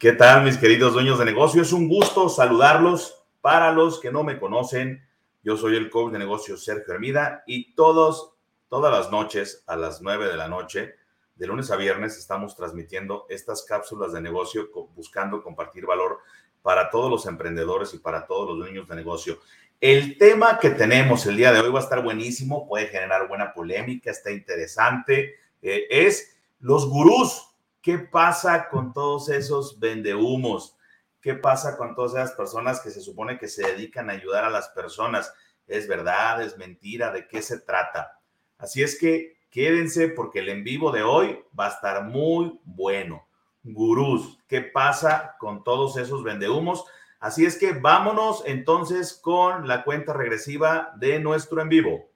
[0.00, 1.60] ¿Qué tal, mis queridos dueños de negocio?
[1.60, 3.22] Es un gusto saludarlos.
[3.42, 5.06] Para los que no me conocen,
[5.42, 8.32] yo soy el coach de negocios Sergio Hermida y todos,
[8.70, 10.94] todas las noches a las 9 de la noche,
[11.36, 16.20] de lunes a viernes, estamos transmitiendo estas cápsulas de negocio buscando compartir valor
[16.62, 19.38] para todos los emprendedores y para todos los dueños de negocio.
[19.82, 23.52] El tema que tenemos el día de hoy va a estar buenísimo, puede generar buena
[23.52, 25.34] polémica, está interesante.
[25.60, 27.49] Eh, es los gurús
[27.82, 30.76] ¿Qué pasa con todos esos vendehumos?
[31.20, 34.50] ¿Qué pasa con todas esas personas que se supone que se dedican a ayudar a
[34.50, 35.32] las personas?
[35.66, 36.42] ¿Es verdad?
[36.42, 37.10] ¿Es mentira?
[37.10, 38.20] ¿De qué se trata?
[38.58, 43.26] Así es que quédense porque el en vivo de hoy va a estar muy bueno.
[43.62, 46.84] Gurús, ¿qué pasa con todos esos vendehumos?
[47.18, 52.09] Así es que vámonos entonces con la cuenta regresiva de nuestro en vivo.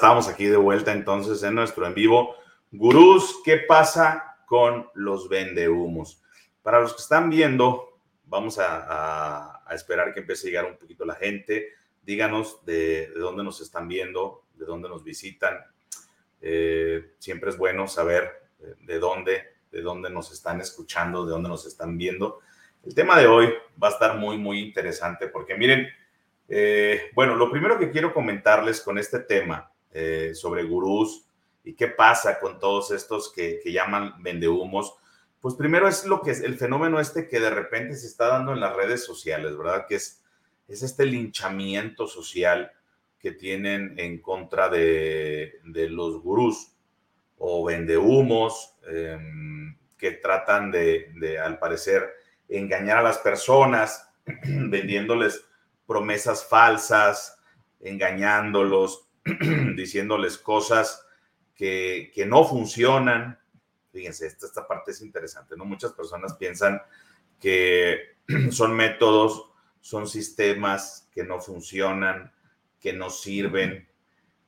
[0.00, 2.34] Estamos aquí de vuelta entonces en nuestro en vivo.
[2.72, 6.22] Gurús, ¿qué pasa con los vendehumos?
[6.62, 11.16] Para los que están viendo, vamos a, esperar que empiece a llegar un poquito la
[11.16, 11.74] gente.
[12.02, 15.58] Díganos de, dónde nos están viendo, de dónde nos visitan.
[16.40, 21.50] Eh, siempre es bueno saber eh, de dónde, de dónde nos están escuchando, de dónde
[21.50, 22.38] nos están viendo.
[22.86, 25.86] El tema de hoy va a estar muy, muy interesante porque miren,
[26.48, 31.26] eh, bueno, lo primero que quiero comentarles con este tema eh, sobre gurús
[31.64, 34.94] y qué pasa con todos estos que, llaman vendehumos,
[35.40, 38.52] pues primero es lo que es el fenómeno este que de repente se está dando
[38.52, 39.86] en las redes sociales, ¿verdad?
[39.88, 40.22] Que es,
[40.68, 42.72] es este linchamiento social
[43.18, 46.72] que tienen en contra de, los gurús
[47.38, 52.14] o vendehumos em, que tratan de, de, al parecer,
[52.48, 54.08] engañar a las personas
[54.44, 55.44] vendiéndoles
[55.86, 57.38] promesas falsas,
[57.80, 59.09] engañándolos,
[59.76, 61.06] diciéndoles cosas
[61.54, 63.38] que, no funcionan.
[63.92, 65.64] Fíjense, esta, esta parte es interesante, ¿no?
[65.64, 66.80] Muchas personas piensan
[67.38, 68.16] que
[68.50, 72.32] son métodos, son sistemas que no funcionan,
[72.78, 73.88] que no sirven,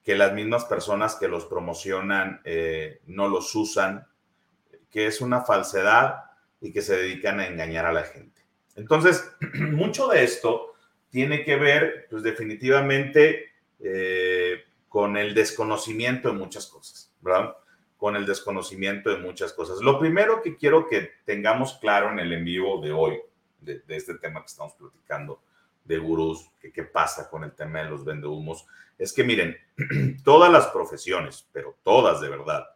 [0.03, 4.07] que las mismas personas que los promocionan eh, no los usan,
[4.91, 6.25] que es una falsedad
[6.61, 8.43] y que se dedican a engañar a la gente.
[8.77, 10.75] Entonces, mucho de esto
[11.11, 17.57] tiene que ver, pues definitivamente, eh, con el desconocimiento de muchas cosas, ¿verdad?
[17.97, 19.81] Con el desconocimiento de muchas cosas.
[19.81, 23.19] Lo primero que quiero que tengamos claro en el en vivo de hoy,
[23.59, 25.41] de, este tema que estamos platicando,
[25.83, 28.67] de gurús, que qué pasa con el tema de los vendehumos,
[28.99, 29.57] es que miren,
[30.25, 32.67] todas las profesiones, pero todas de verdad,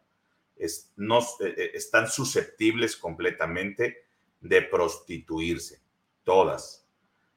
[0.55, 4.07] es, no, eh, eh, están susceptibles completamente
[4.41, 5.83] de prostituirse,
[6.23, 6.83] todas.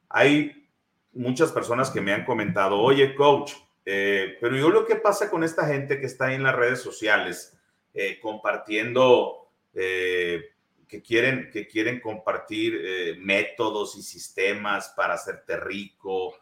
[0.09, 0.71] Hay
[1.13, 3.53] muchas personas que me han comentado, oye, coach,
[3.85, 6.81] eh, pero yo lo que pasa con esta gente que está ahí en las redes
[6.81, 7.59] sociales
[7.95, 10.51] eh, compartiendo, eh,
[10.87, 16.35] que, quieren, que quieren compartir métodos y sistemas para hacerte rico,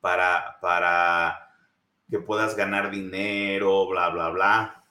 [0.00, 1.50] para, para
[2.08, 4.84] que puedas ganar dinero, bla, bla, bla.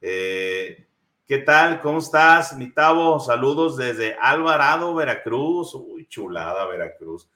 [0.00, 1.80] ¿Qué tal?
[1.80, 3.20] ¿Cómo estás, mi Tavo?
[3.20, 5.74] Saludos desde Alvarado, Veracruz.
[5.74, 7.30] Uy, chulada, Veracruz.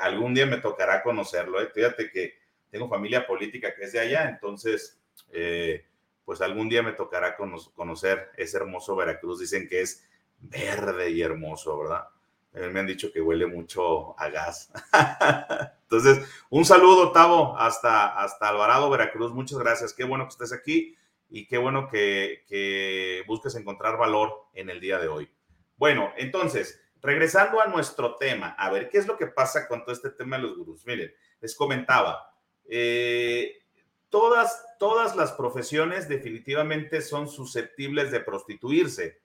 [0.00, 1.58] Algún día me tocará conocerlo.
[1.74, 2.39] Fíjate que
[2.70, 5.00] tengo familia política que es de allá, entonces,
[5.32, 5.84] eh,
[6.24, 9.40] pues algún día me tocará conocer ese hermoso Veracruz.
[9.40, 10.08] Dicen que es
[10.38, 12.04] verde y hermoso, ¿verdad?
[12.52, 14.72] me han dicho que huele mucho a gas.
[15.82, 19.32] Entonces, un saludo, Tavo, hasta, hasta Alvarado, Veracruz.
[19.32, 19.92] Muchas gracias.
[19.92, 20.96] Qué bueno que estés aquí
[21.28, 25.30] y qué bueno que, que busques encontrar valor en el día de hoy.
[25.76, 29.94] Bueno, entonces, regresando a nuestro tema, a ver qué es lo que pasa con todo
[29.94, 30.84] este tema de los gurús.
[30.86, 32.29] Miren, les comentaba,
[32.72, 33.62] eh,
[34.08, 39.20] todas, todas las profesiones definitivamente son susceptibles de prostituirse,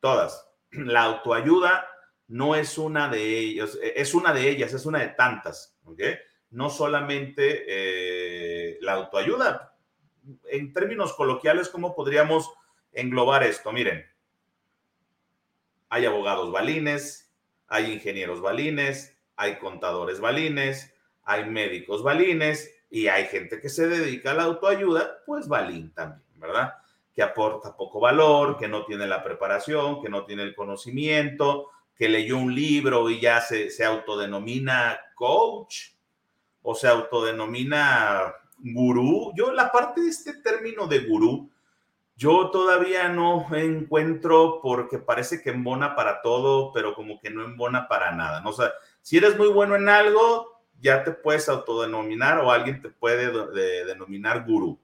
[0.00, 0.48] todas.
[0.70, 1.86] La autoayuda
[2.28, 5.76] no es una de ellas, es una de ellas, es una de tantas.
[6.50, 9.76] No solamente eh, la autoayuda.
[10.50, 12.50] En términos coloquiales, ¿cómo podríamos
[12.92, 13.72] englobar esto?
[13.72, 14.06] Miren,
[15.90, 17.30] hay abogados balines,
[17.68, 24.30] hay ingenieros balines, hay contadores balines, hay médicos balines y hay gente que se dedica
[24.30, 26.74] a la autoayuda, pues balín también, ¿verdad?
[27.14, 32.08] Que aporta poco valor, que no tiene la preparación, que no tiene el conocimiento, que
[32.08, 35.92] leyó un libro y ya se, se autodenomina coach
[36.62, 39.32] o se autodenomina gurú.
[39.34, 41.50] Yo la parte de este término de gurú,
[42.16, 47.88] yo todavía no encuentro porque parece que embona para todo, pero como que no embona
[47.88, 48.40] para nada.
[48.40, 48.50] ¿no?
[48.50, 48.72] O sea,
[49.02, 53.30] si eres muy bueno en algo, ya te puedes autodenominar o alguien te puede
[53.84, 54.78] denominar gurú.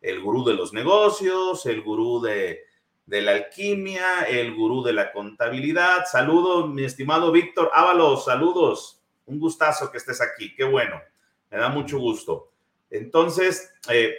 [0.00, 2.64] El gurú de los negocios, el gurú de,
[3.06, 6.04] de la alquimia, el gurú de la contabilidad.
[6.10, 9.00] Saludos, mi estimado Víctor Ábalos, saludos.
[9.26, 11.00] Un gustazo que estés aquí, qué bueno,
[11.50, 12.50] me da mucho gusto.
[12.90, 14.14] Entonces, eh,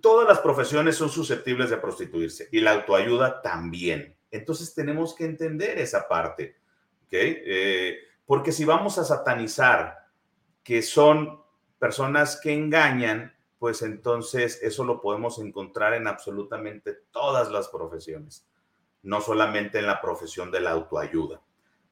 [0.00, 4.16] todas las profesiones son susceptibles de prostituirse y la autoayuda también.
[4.30, 6.56] Entonces tenemos que entender esa parte,
[7.04, 7.12] ¿ok?
[7.12, 7.98] Eh,
[8.30, 10.06] porque si vamos a satanizar
[10.62, 11.42] que son
[11.80, 18.46] personas que engañan, pues entonces eso lo podemos encontrar en absolutamente todas las profesiones,
[19.02, 21.42] no solamente en la profesión de la autoayuda.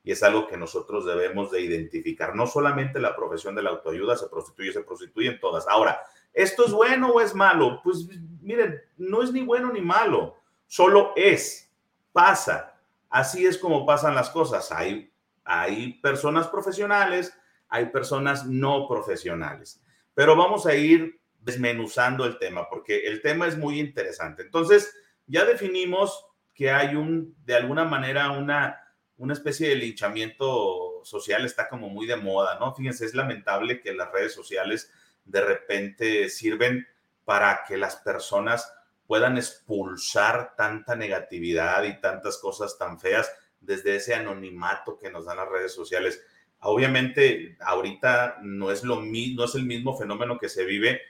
[0.04, 2.36] Y es algo que nosotros debemos de identificar.
[2.36, 5.66] No solamente la profesión de la autoayuda se prostituye, se prostituyen todas.
[5.66, 6.00] Ahora,
[6.32, 7.80] ¿esto es bueno o es malo?
[7.82, 8.06] Pues
[8.40, 10.36] miren, no es ni bueno ni malo,
[10.68, 11.68] solo es,
[12.12, 12.78] pasa.
[13.10, 14.70] Así es como pasan las cosas.
[14.70, 15.07] Hay,
[15.48, 17.36] hay personas profesionales,
[17.68, 19.82] hay personas no profesionales.
[20.14, 24.42] Pero vamos a ir desmenuzando el tema porque el tema es muy interesante.
[24.42, 24.94] Entonces,
[25.26, 28.84] ya definimos que hay un, de alguna manera, una
[29.18, 32.74] una especie de linchamiento social está como muy de moda, ¿no?
[32.74, 34.90] Fíjense, es lamentable que las redes sociales
[35.24, 36.86] de repente sirven
[37.24, 38.72] para que las personas
[39.06, 45.38] puedan expulsar tanta negatividad y tantas cosas tan feas desde ese anonimato que nos dan
[45.38, 46.24] las redes sociales.
[46.60, 51.00] Obviamente, ahorita no es lo no es el mismo fenómeno que se vive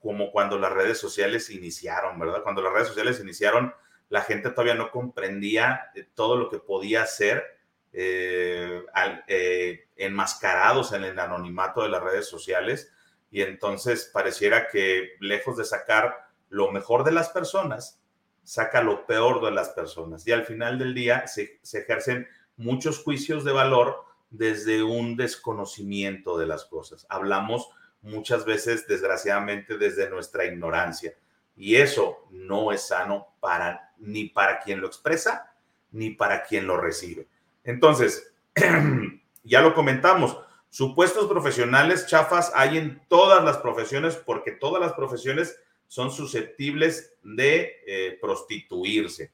[0.00, 2.42] como cuando las redes sociales iniciaron, ¿verdad?
[2.42, 3.74] Cuando las redes sociales iniciaron,
[4.08, 7.44] la gente todavía no comprendía todo lo que podía hacer
[7.92, 8.84] eh,
[9.26, 12.92] eh, enmascarados en el anonimato de las redes sociales
[13.30, 18.00] y entonces pareciera que lejos de sacar lo mejor de las personas,
[18.48, 23.44] saca lo peor de las personas y al final del día se, ejercen muchos juicios
[23.44, 27.06] de valor desde un desconocimiento de las cosas.
[27.10, 27.68] Hablamos
[28.00, 31.12] muchas veces, desgraciadamente, desde nuestra ignorancia.
[31.58, 35.52] Y eso no es sano para ni para quien lo expresa
[35.90, 37.28] ni para quien lo recibe.
[37.64, 38.32] Entonces,
[39.44, 40.38] ya lo comentamos,
[40.70, 47.82] supuestos profesionales chafas hay en todas las profesiones porque todas las profesiones son susceptibles de
[47.86, 49.32] eh, prostituirse.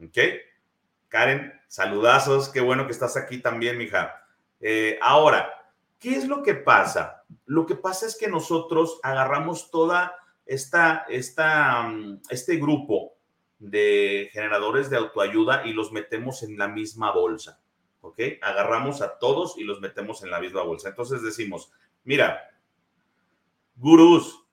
[0.00, 0.18] ¿Ok?
[1.08, 4.14] Karen, saludazos, qué bueno que estás aquí también, mija.
[4.60, 5.50] Eh, ahora,
[5.98, 7.24] ¿qué es lo que pasa?
[7.46, 10.14] Lo que pasa es que nosotros agarramos toda
[10.46, 13.14] esta, esta, mm, este grupo
[13.58, 17.60] de generadores de autoayuda y los metemos en la misma bolsa.
[18.02, 18.20] ¿ok?
[18.42, 20.90] Agarramos a todos y los metemos en la misma bolsa.
[20.90, 21.72] Entonces decimos,
[22.04, 22.50] mira,
[23.76, 24.43] gurús,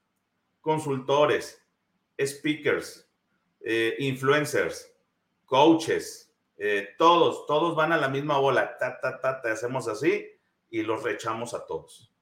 [0.62, 1.62] consultores,
[2.20, 3.10] speakers,
[3.62, 4.92] eh, influencers,
[5.46, 10.28] coaches, eh, todos, todos van a la misma bola, ta, ta, ta, te hacemos así
[10.70, 12.14] y los rechamos a todos.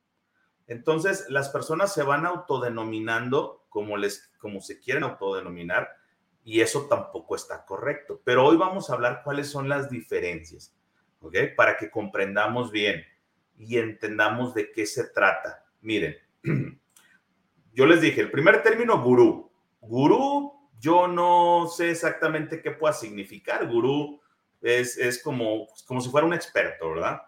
[0.68, 5.90] Entonces, las personas se van autodenominando como, les, como se quieren autodenominar
[6.44, 8.22] y eso tampoco está correcto.
[8.24, 10.74] Pero hoy vamos a hablar cuáles son las diferencias.
[11.22, 11.36] ¿ok?
[11.56, 13.04] Para que comprendamos bien
[13.58, 15.66] y entendamos de qué se trata.
[15.82, 16.16] Miren,
[17.80, 19.50] yo les dije, el primer término, gurú.
[19.82, 23.68] Gurú, yo no sé exactamente qué pueda significar.
[23.68, 24.20] Gurú
[24.62, 27.22] es, es como, como si fuera un experto, ¿verdad?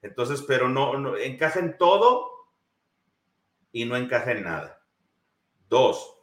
[0.00, 2.30] Entonces, pero no, encaja en todo
[3.72, 4.82] y no encaja en nada.
[5.68, 6.16] Dos,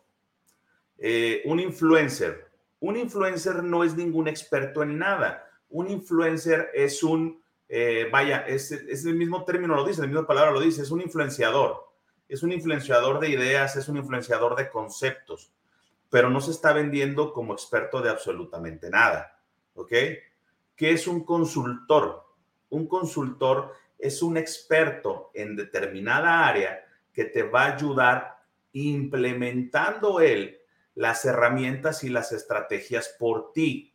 [0.98, 2.50] eh, un influencer.
[2.80, 8.72] Un influencer no es ningún experto en nada un influencer es un, eh, vaya, es,
[8.72, 11.87] el mismo término lo dice, la misma palabra lo dice, es un influenciador.
[12.28, 15.54] Es un influenciador de ideas, es un influenciador de conceptos,
[16.10, 19.40] pero no se está vendiendo como experto de absolutamente nada.
[19.76, 19.92] ¿Ok?
[20.76, 22.26] ¿Qué es un consultor?
[22.70, 28.44] Un consultor es un experto en determinada área que te va a ayudar
[28.74, 30.60] implementando él
[30.96, 33.94] las herramientas y las estrategias por ti.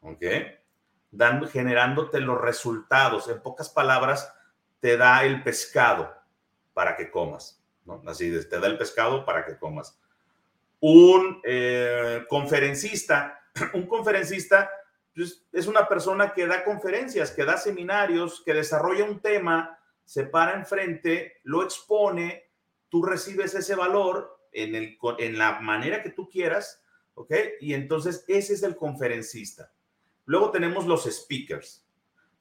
[0.00, 0.24] ¿Ok?
[1.12, 3.28] dando, generándote los resultados.
[3.28, 4.34] En pocas palabras,
[4.80, 6.12] te da el pescado
[6.74, 7.62] para que comas.
[7.84, 8.02] ¿no?
[8.06, 9.98] Así, te da el pescado para que comas.
[10.80, 13.40] Un eh, conferencista,
[13.74, 14.70] un conferencista
[15.14, 20.24] pues, es una persona que da conferencias, que da seminarios, que desarrolla un tema, se
[20.24, 22.50] para enfrente, lo expone,
[22.88, 26.82] tú recibes ese valor en, el, en la manera que tú quieras,
[27.14, 27.32] ¿ok?
[27.60, 29.70] Y entonces ese es el conferencista.
[30.24, 31.81] Luego tenemos los speakers.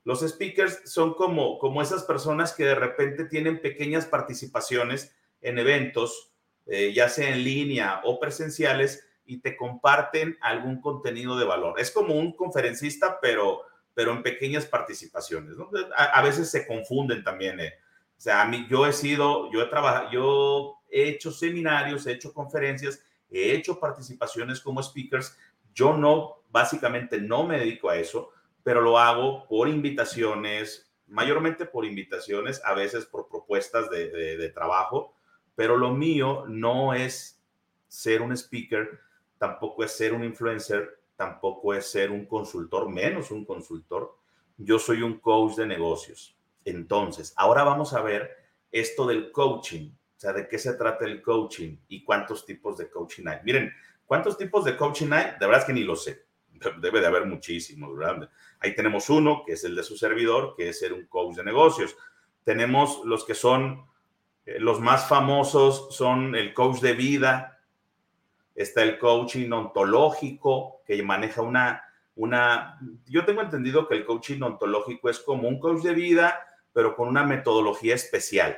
[0.04, 6.32] Los speakers son como, como esas personas que de repente tienen pequeñas participaciones en eventos,
[6.66, 11.80] eh, ya sea en línea o presenciales, y te comparten algún contenido de valor.
[11.80, 13.62] Es como un conferencista, pero,
[13.94, 15.56] pero en pequeñas participaciones.
[15.96, 17.60] A, veces se confunden también.
[17.60, 17.74] Eh.
[18.18, 22.12] O sea, a mí, yo he sido, yo he trabajado, yo he hecho seminarios, he
[22.12, 25.38] hecho conferencias, he hecho participaciones como speakers.
[25.74, 28.32] Yo no, básicamente no me dedico a eso,
[28.64, 35.14] pero lo hago por invitaciones, mayormente por invitaciones, a veces por propuestas de, trabajo,
[35.56, 37.42] pero lo mío no es
[37.88, 39.00] ser un speaker,
[39.38, 44.18] tampoco es ser un influencer, tampoco es ser un consultor, menos un consultor.
[44.58, 46.36] Yo soy un coach de negocios.
[46.64, 48.38] Entonces, ahora vamos a ver
[48.72, 49.90] esto del coaching.
[49.90, 53.40] O sea, ¿de qué se trata el coaching y cuántos tipos de coaching hay?
[53.44, 53.74] Miren,
[54.06, 55.32] ¿cuántos tipos de coaching hay?
[55.40, 56.26] De verdad es que ni lo sé.
[56.80, 58.30] Debe de haber muchísimos, ¿verdad?
[58.60, 61.44] Ahí tenemos uno, que es el de su servidor, que es ser un coach de
[61.44, 61.96] negocios.
[62.44, 63.86] Tenemos los que son,
[64.46, 67.60] eh, los más famosos son el coach de vida,
[68.56, 71.84] está el coaching ontológico, que maneja una,
[72.16, 76.96] una, yo tengo entendido que el coaching ontológico es como un coach de vida, pero
[76.96, 78.58] con una metodología especial.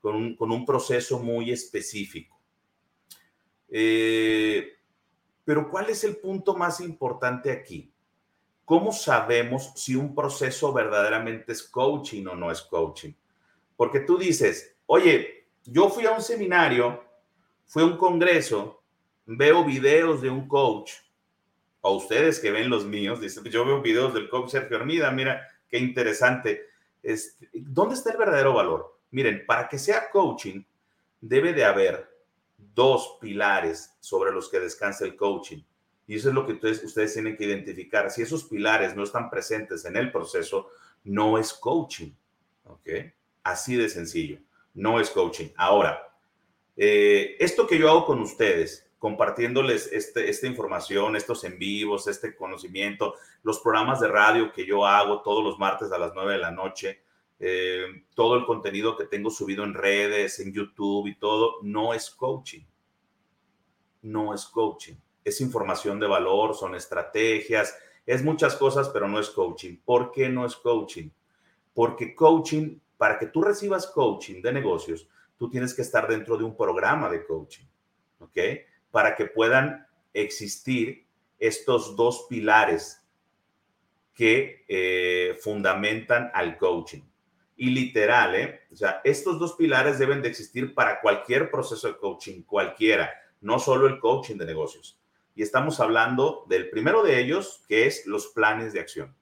[0.00, 2.40] Con un, con un proceso muy específico.
[3.68, 4.77] Eh,
[5.48, 7.90] pero ¿cuál es el punto más importante aquí?
[8.66, 13.14] ¿Cómo sabemos si un proceso verdaderamente es coaching o no es coaching?
[13.74, 17.02] Porque tú dices, oye, yo fui a un seminario
[17.64, 18.82] fue un congreso,
[19.24, 20.92] veo videos de un coach,
[21.80, 25.48] o ustedes que ven los míos, dicen, yo veo videos del coach Sergio Armida, mira,
[25.70, 26.66] qué interesante.
[27.02, 29.00] Este, ¿Dónde está el verdadero valor?
[29.12, 30.62] Miren, para que sea coaching,
[31.22, 32.07] debe de haber
[32.58, 35.62] dos pilares sobre los que descansa el coaching.
[36.06, 38.10] Y eso es lo que ustedes, ustedes tienen que identificar.
[38.10, 40.70] Si esos pilares no están presentes en el proceso,
[41.04, 42.12] no es coaching.
[42.64, 42.88] ¿Ok?
[43.42, 44.38] Así de sencillo.
[44.74, 45.48] No es coaching.
[45.56, 46.08] Ahora,
[46.76, 52.34] eh, esto que yo hago con ustedes, compartiéndoles este, esta información, estos en vivos, este
[52.34, 56.38] conocimiento, los programas de radio que yo hago todos los martes a las 9 de
[56.38, 57.02] la noche,
[57.40, 62.10] eh, todo el contenido que tengo subido en redes, en YouTube y todo, no es
[62.10, 62.64] coaching.
[64.02, 64.94] No es coaching.
[65.24, 67.76] Es información de valor, son estrategias,
[68.06, 69.76] es muchas cosas, pero no es coaching.
[69.84, 71.10] ¿Por qué no es coaching?
[71.74, 76.44] Porque coaching, para que tú recibas coaching de negocios, tú tienes que estar dentro de
[76.44, 77.66] un programa de coaching,
[78.18, 78.38] ¿ok?
[78.90, 81.06] Para que puedan existir
[81.38, 83.06] estos dos pilares
[84.14, 87.02] que eh, fundamentan al coaching.
[87.60, 88.60] Y literal, ¿eh?
[88.70, 93.58] O sea, estos dos pilares deben de existir para cualquier proceso de coaching, cualquiera, no
[93.58, 95.00] solo el coaching de negocios.
[95.34, 99.16] Y estamos hablando del primero de ellos, que es los planes de acción.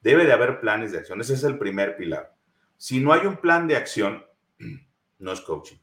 [0.00, 2.34] Debe de haber planes de acción, ese es el primer pilar.
[2.76, 4.26] Si no hay un plan de acción,
[5.20, 5.78] no es coaching.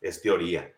[0.00, 0.74] Es teoría,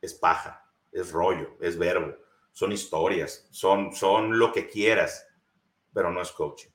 [0.00, 2.16] es paja, es rollo, es verbo,
[2.50, 5.24] son historias, son, son lo que quieras,
[5.94, 6.70] pero no es coaching.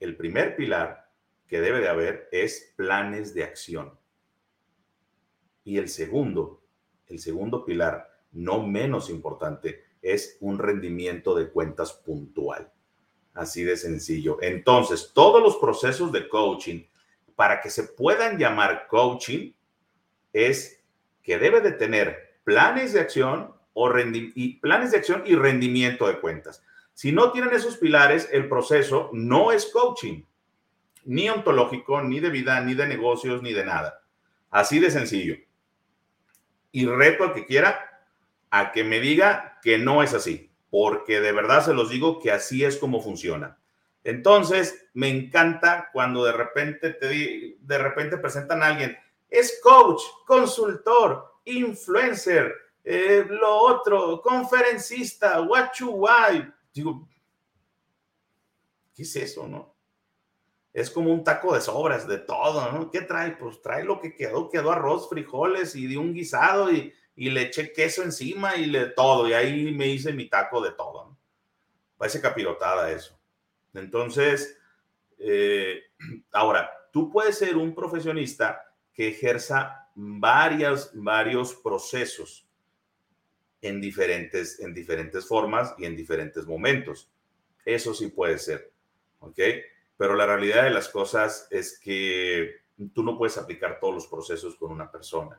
[0.00, 1.07] El primer pilar
[1.48, 3.98] que debe de haber es planes de acción.
[5.64, 6.62] Y el segundo,
[7.06, 12.70] el segundo pilar, no menos importante, es un rendimiento de cuentas puntual.
[13.34, 14.38] Así de sencillo.
[14.42, 16.84] Entonces, todos los procesos de coaching,
[17.34, 19.52] para que se puedan llamar coaching,
[20.32, 20.82] es
[21.22, 26.20] que debe de tener planes de acción o y planes de acción y rendimiento de
[26.20, 26.62] cuentas.
[26.94, 30.22] Si no tienen esos pilares, el proceso no es coaching,
[31.08, 34.02] ni ontológico, ni de vida, ni de negocios, ni de nada.
[34.50, 35.36] Así de sencillo.
[36.70, 38.04] Y reto al que quiera
[38.50, 42.30] a que me diga que no es así, porque de verdad se los digo que
[42.30, 43.56] así es como funciona.
[44.04, 48.98] Entonces, me encanta cuando de repente te de repente presentan a alguien,
[49.30, 56.52] es coach, consultor, influencer, eh, lo otro, conferencista, what you why.
[56.74, 57.08] Digo,
[58.94, 59.77] ¿qué es eso, no?
[60.78, 62.88] Es como un taco de sobras, de todo, ¿no?
[62.88, 63.32] ¿Qué trae?
[63.32, 67.72] Pues trae lo que quedó, quedó arroz, frijoles y de un guisado y, le eché
[67.72, 71.18] queso encima y le todo, y ahí me hice mi taco de todo, ¿no?
[71.96, 73.18] Parece capirotada eso.
[73.74, 74.56] Entonces,
[75.18, 75.82] eh,
[76.32, 82.46] ahora, tú puedes ser un profesionista que ejerza varias, varios procesos
[83.62, 87.10] en diferentes, en diferentes formas y en diferentes momentos.
[87.64, 88.70] Eso sí puede ser,
[89.18, 89.40] ¿ok?
[89.98, 92.62] Pero la realidad de las cosas es que
[92.94, 95.38] tú no puedes aplicar todos los procesos con una persona.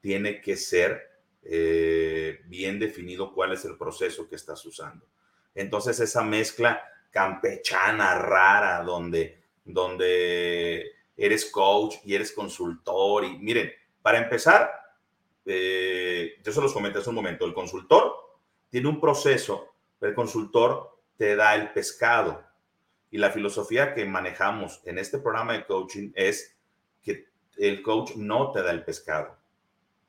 [0.00, 1.10] Tiene que ser
[1.42, 5.06] eh, bien definido cuál es el proceso que estás usando.
[5.54, 13.24] Entonces esa mezcla campechana, rara, donde, donde eres coach y eres consultor.
[13.24, 13.70] Y miren,
[14.00, 14.70] para empezar,
[15.44, 18.14] eh, yo se los comenté hace un momento, el consultor
[18.70, 22.49] tiene un proceso, el consultor te da el pescado.
[23.10, 26.56] Y la filosofía que manejamos en este programa de coaching es
[27.02, 27.26] que
[27.58, 29.36] el coach no te da el pescado,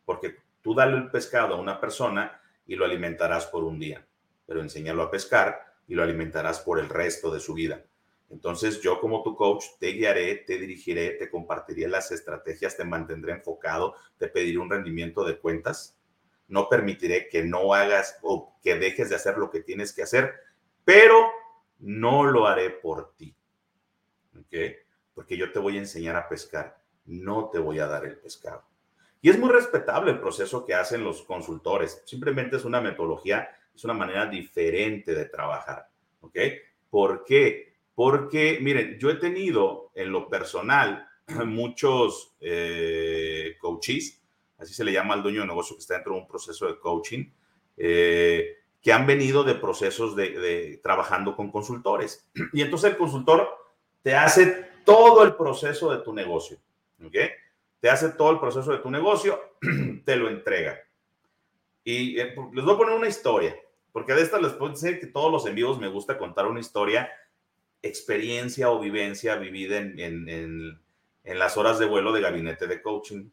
[0.06, 4.06] porque tú dale el pescado a una persona y lo alimentarás por un día,
[4.46, 7.84] pero enséñalo a pescar y lo alimentarás por el resto de su vida.
[8.30, 13.34] Entonces yo como tu coach te guiaré, te dirigiré, te compartiré las estrategias, te mantendré
[13.34, 15.98] enfocado, te pediré un rendimiento de cuentas.
[16.48, 20.34] No permitiré que no hagas o que dejes de hacer lo que tienes que hacer,
[20.86, 21.30] pero
[21.82, 23.36] no lo haré por ti.
[24.40, 24.56] ¿Ok?
[25.14, 28.64] Porque yo te voy a enseñar a pescar, no te voy a dar el pescado.
[29.22, 32.02] Y es muy respetable el proceso que hacen los consultores.
[32.06, 35.90] Simplemente es una metodología, es una manera diferente de trabajar.
[36.22, 36.38] ¿Ok?
[36.90, 37.74] ¿Por qué?
[37.94, 41.08] Porque, miren, yo he tenido en lo personal
[41.46, 44.22] muchos eh, coaches,
[44.58, 46.80] así se le llama al dueño de negocio que está dentro de un proceso de
[46.80, 47.26] coaching,
[47.78, 52.28] eh, que han venido de procesos de, trabajando con consultores.
[52.54, 53.48] Y entonces el consultor
[54.02, 56.58] te hace todo el proceso de tu negocio,
[57.06, 57.16] ¿ok?
[57.80, 59.40] Te hace todo el proceso de tu negocio,
[60.06, 60.80] te lo entrega.
[61.84, 63.56] Y eh, les voy a poner una historia,
[63.92, 67.10] porque de esta les puedo decir que todos los envíos me gusta contar una historia
[67.84, 70.80] experiencia o vivencia vivida en, en,
[71.40, 73.30] las horas de vuelo de gabinete de coaching.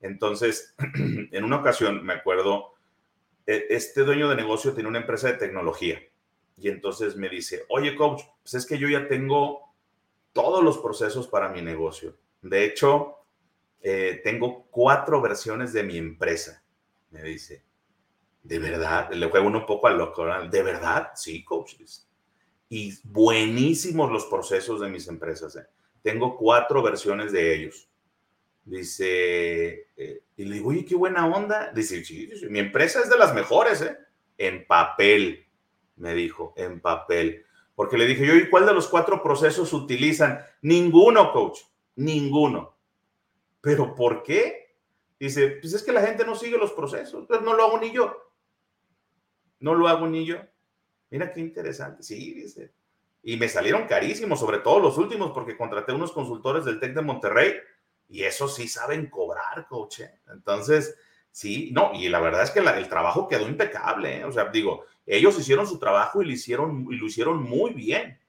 [0.00, 2.71] Entonces, en una ocasión, me acuerdo,
[3.46, 6.00] este dueño de negocio tiene una empresa de tecnología
[6.56, 9.74] y entonces me dice, oye coach, pues es que yo ya tengo
[10.32, 12.16] todos los procesos para mi negocio.
[12.40, 13.16] De hecho,
[13.80, 16.62] eh, tengo cuatro versiones de mi empresa,
[17.10, 17.64] me dice.
[18.42, 19.12] ¿De verdad?
[19.12, 20.26] Le juego un poco al loco.
[20.50, 21.12] ¿De verdad?
[21.14, 21.76] Sí, coach
[22.74, 25.54] y buenísimos los procesos de mis empresas.
[25.56, 25.66] ¿eh?
[26.00, 27.86] Tengo cuatro versiones de ellos.
[28.64, 31.72] Dice, eh, y le digo, oye, qué buena onda.
[31.72, 33.98] Dice, sí, mi empresa es de las mejores, ¿eh?
[34.38, 35.46] En papel,
[35.96, 37.44] me dijo, en papel.
[37.74, 40.40] Porque le dije yo, ¿y cuál de los cuatro procesos utilizan?
[40.62, 41.60] Ninguno, coach,
[41.96, 42.76] ninguno.
[43.60, 44.76] ¿Pero por qué?
[45.18, 47.92] Dice, pues es que la gente no sigue los procesos, pues no lo hago ni
[47.92, 48.32] yo.
[49.60, 50.36] No lo hago ni yo.
[51.10, 52.02] Mira qué interesante.
[52.02, 52.72] Sí, dice.
[53.22, 57.02] Y me salieron carísimos, sobre todo los últimos, porque contraté unos consultores del TEC de
[57.02, 57.54] Monterrey
[58.08, 59.66] y eso sí saben cobrar.
[59.98, 60.20] ¿eh?
[60.32, 60.96] Entonces,
[61.30, 64.18] sí, no, y la verdad es que el trabajo quedó impecable.
[64.18, 64.24] ¿eh?
[64.24, 68.20] O sea, digo, ellos hicieron su trabajo y lo hicieron, y lo hicieron muy bien.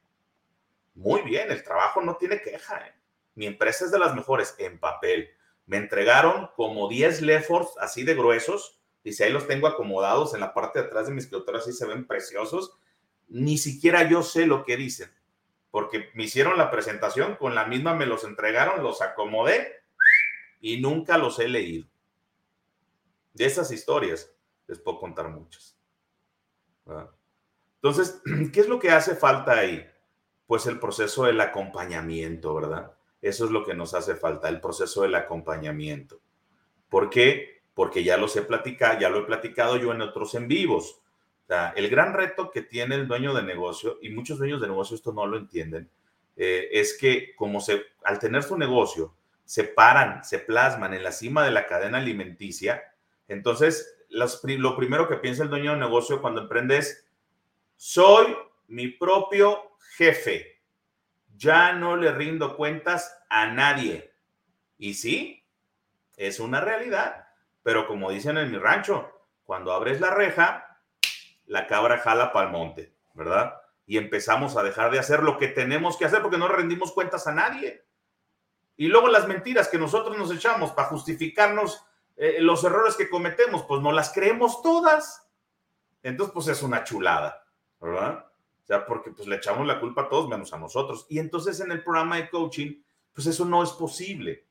[0.95, 2.77] Muy bien, el trabajo no tiene queja.
[2.87, 2.93] ¿eh?
[3.35, 5.29] Mi empresa es de las mejores en papel.
[5.65, 10.53] Me entregaron como 10 Lefforts así de gruesos Dice, ahí los tengo acomodados en la
[10.53, 12.77] parte de atrás de mi escritorio, así se ven preciosos.
[13.27, 15.11] Ni siquiera yo sé lo que dicen,
[15.73, 19.81] porque me hicieron la presentación, con la misma me los entregaron, los acomodé
[20.61, 21.87] y nunca los he leído.
[23.33, 24.31] De esas historias
[24.67, 25.75] les puedo contar muchas.
[27.81, 28.21] Entonces,
[28.53, 29.83] ¿qué es lo que hace falta ahí?
[30.45, 32.93] Pues el proceso del acompañamiento, ¿verdad?
[33.19, 36.21] Eso es lo que nos hace falta, el proceso del acompañamiento.
[36.87, 37.53] ¿Por qué?
[37.73, 40.99] porque ya los he platicado, ya lo he platicado yo en otros en vivos.
[41.75, 45.13] El gran reto que tiene el dueño de negocio, y muchos dueños de negocio esto
[45.13, 45.89] no lo entienden,
[46.35, 51.11] eh, es que como se, al tener su negocio, se paran, se plasman en la
[51.11, 52.83] cima de la cadena alimenticia,
[53.27, 57.07] entonces lo primero que piensa el dueño de negocio cuando emprende es,
[57.75, 58.35] soy
[58.67, 60.61] mi propio jefe,
[61.35, 64.13] ya no le rindo cuentas a nadie.
[64.77, 65.43] Y sí,
[66.15, 67.27] es una realidad.
[67.63, 69.09] Pero como dicen en mi rancho,
[69.45, 70.72] cuando abres la reja,
[71.45, 73.61] la cabra jala para el monte, ¿verdad?
[73.85, 77.27] Y empezamos a dejar de hacer lo que tenemos que hacer porque no rendimos cuentas
[77.27, 77.85] a nadie.
[78.77, 83.63] Y luego las mentiras que nosotros nos echamos para justificarnos eh, los errores que cometemos,
[83.63, 85.27] pues no las creemos todas.
[86.01, 87.45] Entonces, pues es una chulada,
[87.79, 88.25] ¿verdad?
[88.63, 91.05] O sea, porque pues le echamos la culpa a todos menos a nosotros.
[91.09, 92.81] Y entonces en el programa de coaching,
[93.13, 94.47] pues eso no es posible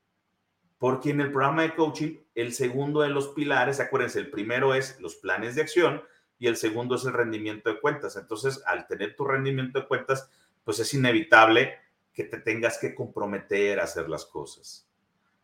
[0.83, 4.99] porque en el programa de coaching, el segundo de los pilares, acuérdense, el primero es
[4.99, 6.03] los planes de acción
[6.39, 8.15] y el segundo es el rendimiento de cuentas.
[8.15, 10.29] Entonces, al tener tu rendimiento de cuentas,
[10.63, 11.77] pues es inevitable
[12.13, 14.87] que te tengas que comprometer a hacer las cosas.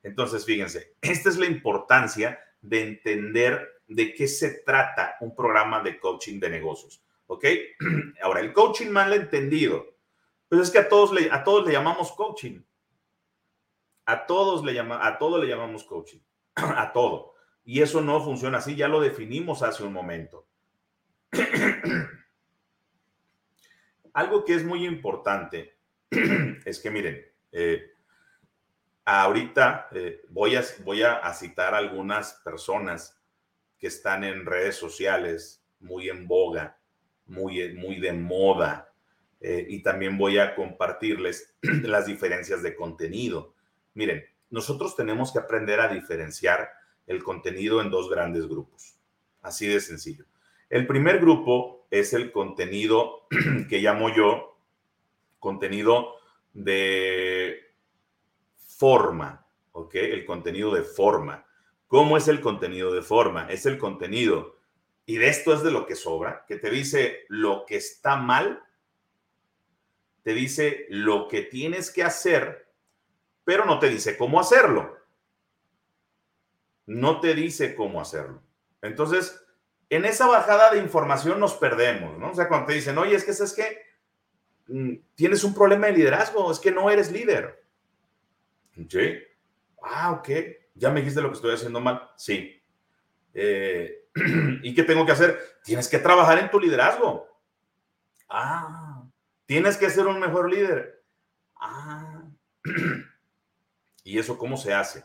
[0.03, 5.99] Entonces, fíjense, esta es la importancia de entender de qué se trata un programa de
[5.99, 7.03] coaching de negocios.
[7.27, 7.45] ¿Ok?
[8.21, 9.95] Ahora, el coaching mal entendido,
[10.47, 12.61] pues es que a todos le, a todos le llamamos coaching.
[14.05, 16.19] A todos le llama, a todo le llamamos coaching,
[16.55, 17.35] a todo.
[17.63, 20.47] Y eso no funciona así, ya lo definimos hace un momento.
[24.13, 25.75] algo que es muy importante
[26.65, 27.91] es que miren, eh,
[29.05, 33.19] ahorita eh, voy, a, voy a, citar algunas personas
[33.77, 36.77] que están en redes sociales muy en boga,
[37.25, 38.91] muy, muy de moda,
[39.39, 43.53] eh, y también voy a compartirles las diferencias de contenido.
[43.93, 46.69] Miren, nosotros tenemos que aprender a diferenciar
[47.07, 48.95] el contenido en dos grandes grupos,
[49.41, 50.25] así de sencillo.
[50.69, 53.27] El primer grupo es el contenido
[53.69, 54.57] que llamo yo
[55.39, 56.15] contenido
[56.53, 57.73] de
[58.57, 59.95] forma, ¿ok?
[59.95, 61.45] El contenido de forma.
[61.87, 63.47] ¿Cómo es el contenido de forma?
[63.49, 64.59] Es el contenido,
[65.09, 68.61] y de esto es de lo que sobra, que te dice lo que está mal,
[70.21, 72.71] te dice lo que tienes que hacer,
[73.43, 74.99] pero no te dice cómo hacerlo.
[76.85, 78.43] No te dice cómo hacerlo.
[78.83, 79.43] Entonces,
[79.89, 82.31] en esa bajada de información nos perdemos, ¿no?
[82.31, 83.81] O sea, cuando te dicen, oye, es que es que
[84.67, 87.63] mm, tienes un problema de liderazgo, es que no eres líder.
[88.87, 89.17] ¿Sí?
[89.81, 90.29] Ah, ok.
[90.75, 92.09] ¿Ya me dijiste lo que estoy haciendo mal?
[92.15, 92.61] Sí.
[93.33, 94.07] Eh,
[94.63, 95.39] ¿Y qué tengo que hacer?
[95.63, 97.27] Tienes que trabajar en tu liderazgo.
[98.29, 99.03] Ah,
[99.45, 101.03] tienes que ser un mejor líder.
[101.55, 102.23] Ah.
[104.03, 105.03] ¿Y eso cómo se hace?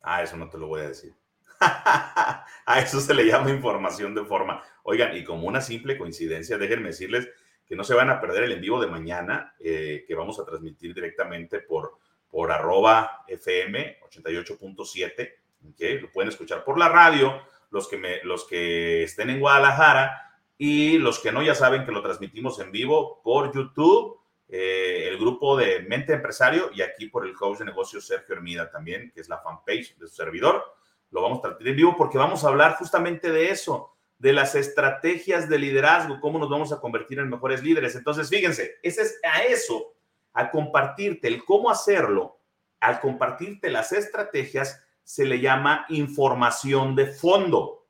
[0.00, 1.14] Ah, eso no te lo voy a decir.
[2.66, 4.62] a eso se le llama información de forma.
[4.82, 7.28] Oigan, y como una simple coincidencia, déjenme decirles
[7.66, 10.44] que no se van a perder el en vivo de mañana, eh, que vamos a
[10.44, 11.98] transmitir directamente por,
[12.30, 15.34] por arroba FM 88.7,
[15.76, 20.40] que lo pueden escuchar por la radio, los que, me, los que estén en Guadalajara
[20.56, 25.18] y los que no ya saben que lo transmitimos en vivo por YouTube, eh, el
[25.18, 29.20] grupo de Mente Empresario y aquí por el coach de negocios Sergio Hermida también, que
[29.20, 30.64] es la fanpage de su servidor
[31.10, 34.54] lo vamos a tratar en vivo porque vamos a hablar justamente de eso, de las
[34.54, 37.94] estrategias de liderazgo, cómo nos vamos a convertir en mejores líderes.
[37.94, 39.94] Entonces, fíjense, es a eso,
[40.32, 42.40] a compartirte el cómo hacerlo,
[42.80, 47.86] al compartirte las estrategias, se le llama información de fondo.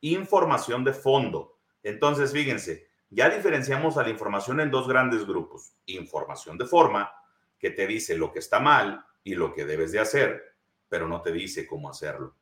[0.00, 1.58] Información de fondo.
[1.82, 5.74] Entonces, fíjense, ya diferenciamos a la información en dos grandes grupos.
[5.86, 7.12] Información de forma,
[7.58, 10.55] que te dice lo que está mal y lo que debes de hacer,
[10.88, 12.34] pero no te dice cómo hacerlo.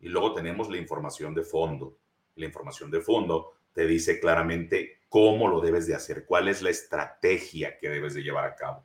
[0.00, 1.96] Y luego tenemos la información de fondo.
[2.36, 6.70] La información de fondo te dice claramente cómo lo debes de hacer, cuál es la
[6.70, 8.84] estrategia que debes de llevar a cabo.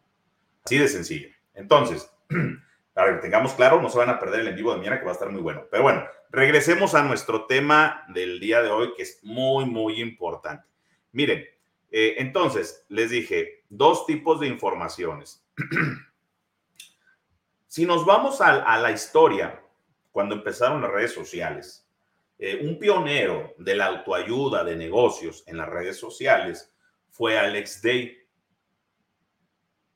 [0.63, 1.29] Así de sencillo.
[1.53, 2.11] Entonces,
[2.93, 5.05] para que tengamos claro, no se van a perder el en vivo de mañana que
[5.05, 5.65] va a estar muy bueno.
[5.69, 10.67] Pero bueno, regresemos a nuestro tema del día de hoy que es muy, muy importante.
[11.11, 11.45] Miren,
[11.91, 15.45] eh, entonces, les dije, dos tipos de informaciones.
[17.75, 19.61] Si nos vamos a, la historia,
[20.13, 21.85] cuando empezaron las redes sociales,
[22.39, 26.73] eh, un pionero de la autoayuda de negocios en las redes sociales
[27.09, 28.17] fue Alex Day.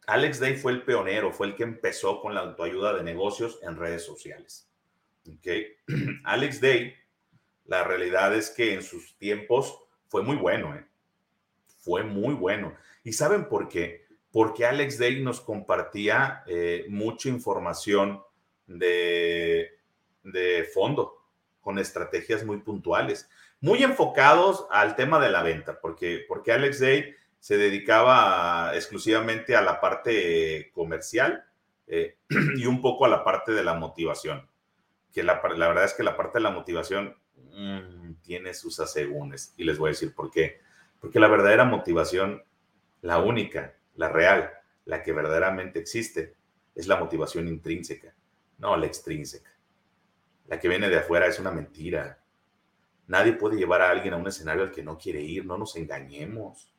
[0.08, 3.78] Alex Day fue el pionero, fue el que empezó con la autoayuda de negocios en
[3.78, 4.70] redes sociales.
[5.38, 5.78] Okay.
[6.26, 6.94] Alex Day,
[7.64, 10.86] la realidad es que en sus tiempos fue muy bueno, ¿eh?
[11.78, 12.76] fue muy bueno.
[13.06, 13.99] ¿Y saben por qué?
[14.32, 18.22] Porque Alex Day nos compartía eh, mucha información
[18.68, 19.72] de,
[20.74, 21.16] fondo,
[21.60, 23.30] con estrategias muy puntuales,
[23.62, 29.62] muy enfocados al tema de la venta, porque, porque Alex Day se dedicaba exclusivamente a
[29.62, 31.46] la parte comercial
[31.88, 32.18] eh,
[32.58, 34.48] y un poco a la parte de la motivación,
[35.12, 39.64] que la, verdad es que la parte de la motivación mm, tiene sus asegúnes, y
[39.64, 40.60] les voy a decir por qué.
[41.00, 42.44] Porque la verdadera motivación,
[43.02, 44.50] la única, la real,
[44.86, 46.38] la que verdaderamente existe,
[46.74, 48.16] es la motivación intrínseca,
[48.58, 49.52] no la extrínseca.
[50.48, 52.24] La que viene de afuera es una mentira.
[53.08, 55.76] Nadie puede llevar a alguien a un escenario al que no quiere ir, no nos
[55.76, 56.74] engañemos.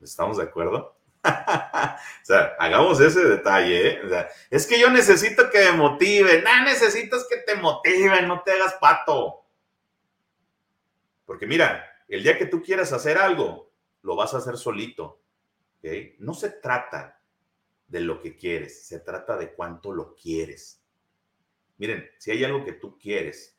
[0.00, 0.96] ¿Estamos de acuerdo?
[1.24, 3.88] o sea, hagamos ese detalle.
[3.88, 4.28] ¿eh?
[4.48, 6.40] es que yo necesito que me motive.
[6.40, 9.44] No necesitas que te motiven, no te hagas pato.
[11.26, 15.19] Porque mira, el día que tú quieras hacer algo, lo vas a hacer solito.
[16.18, 17.20] No se trata
[17.88, 20.82] de lo que quieres, se trata de cuánto lo quieres.
[21.78, 23.58] Miren, si hay algo que tú quieres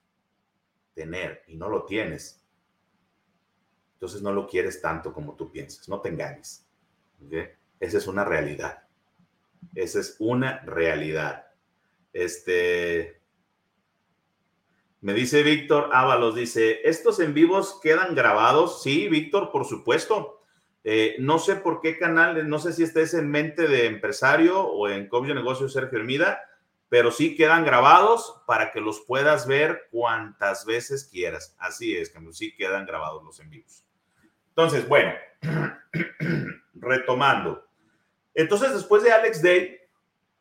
[0.93, 2.45] tener y no lo tienes,
[3.93, 6.67] entonces no lo quieres tanto como tú piensas, no te engañes.
[7.79, 8.87] Esa es una realidad.
[9.75, 11.47] Esa es una realidad.
[12.13, 13.21] Este,
[15.01, 18.83] me dice Víctor Ábalos, dice, ¿estos en vivos quedan grabados?
[18.83, 20.40] Sí, Víctor, por supuesto.
[20.83, 24.89] Eh, no sé por qué canal, no sé si estés en mente de empresario o
[24.89, 26.41] en Cobio Negocios Sergio Hermida,
[26.89, 31.55] pero sí quedan grabados para que los puedas ver cuantas veces quieras.
[31.59, 33.85] Así es, que sí quedan grabados los en vivos.
[34.49, 35.13] Entonces, bueno,
[36.73, 37.65] retomando.
[38.33, 39.79] Entonces, después de Alex Day,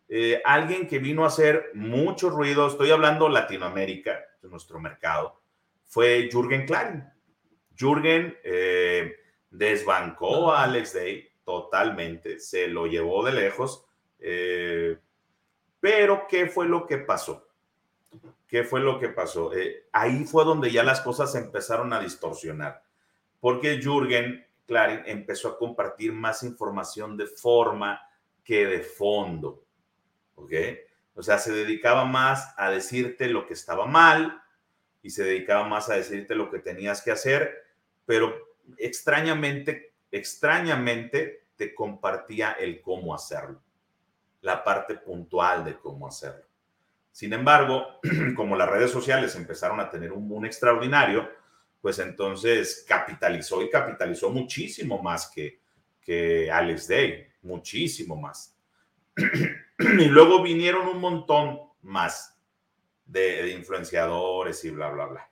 [0.09, 5.41] eh, alguien que vino a hacer mucho ruido, estoy hablando Latinoamérica, de nuestro mercado,
[5.85, 7.05] fue Jürgen Klein.
[7.79, 9.15] Jürgen eh,
[9.51, 13.85] desbancó a Alex Day totalmente, se lo llevó de lejos.
[14.19, 14.99] Eh,
[15.81, 17.49] pero, ¿qué fue lo que pasó?
[18.47, 19.51] ¿Qué fue lo que pasó?
[19.93, 22.83] ahí fue donde ya las cosas empezaron a distorsionar,
[23.41, 28.01] porque Jürgen Klein empezó a compartir más información de forma
[28.45, 29.65] que de fondo.
[30.35, 30.53] ¿Ok?
[31.15, 34.43] O sea, se dedicaba más a decirte lo que estaba mal
[35.03, 37.65] y se dedicaba más a decirte lo que tenías que hacer,
[38.07, 43.63] pero extrañamente, extrañamente te compartía el cómo hacerlo,
[44.41, 46.45] la parte puntual de cómo hacerlo.
[47.13, 48.01] Sin embargo,
[48.37, 51.29] como las redes sociales empezaron a tener un boom extraordinario,
[51.81, 55.61] pues entonces capitalizó y capitalizó muchísimo más que,
[56.01, 58.57] que Alex Day, muchísimo más.
[59.79, 62.39] y luego vinieron un montón más
[63.07, 65.30] de, influenciadores y bla, bla, bla.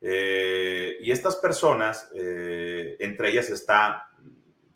[0.00, 4.10] Eh, y estas personas, eh, entre ellas está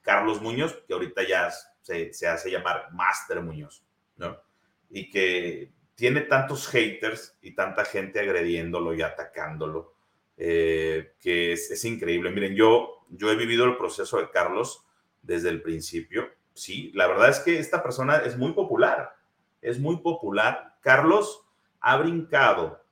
[0.00, 1.50] Carlos Muñoz, que ahorita ya
[1.82, 3.84] se, se, hace llamar Master Muñoz,
[4.16, 4.40] ¿no?
[4.88, 9.94] Y que tiene tantos haters y tanta gente agrediéndolo y atacándolo
[10.42, 12.30] eh, que es, increíble.
[12.30, 14.86] Miren, yo, yo he vivido el proceso de Carlos
[15.20, 16.30] desde el principio.
[16.54, 19.16] Sí, la verdad es que esta persona es muy popular,
[19.60, 20.78] es muy popular.
[20.80, 21.46] Carlos
[21.80, 22.82] ha brincado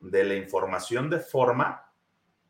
[0.00, 1.90] de la información de forma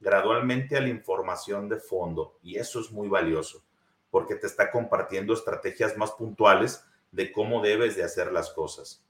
[0.00, 3.64] gradualmente a la información de fondo y eso es muy valioso
[4.10, 9.04] porque te está compartiendo estrategias más puntuales de cómo debes de hacer las cosas.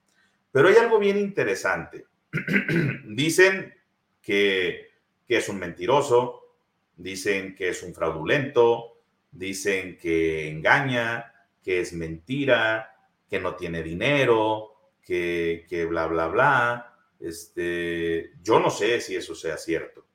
[0.53, 2.07] Pero hay algo bien interesante.
[3.05, 3.75] Dicen
[4.23, 4.87] que
[5.27, 6.55] que es un mentiroso,
[6.97, 8.99] dicen que es un fraudulento,
[9.31, 12.97] dicen que engaña, que es mentira,
[13.29, 14.71] que no tiene dinero,
[15.03, 16.96] que, que bla, bla, bla.
[17.19, 20.07] Este, yo no sé si eso sea cierto.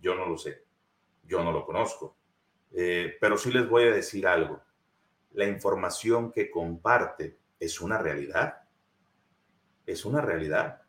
[0.00, 0.64] Yo no lo sé.
[1.24, 2.16] Yo no lo conozco.
[2.72, 4.60] Eh, pero sí les voy a decir algo.
[5.32, 8.62] La información que comparte es una realidad.
[9.86, 10.82] Es una realidad.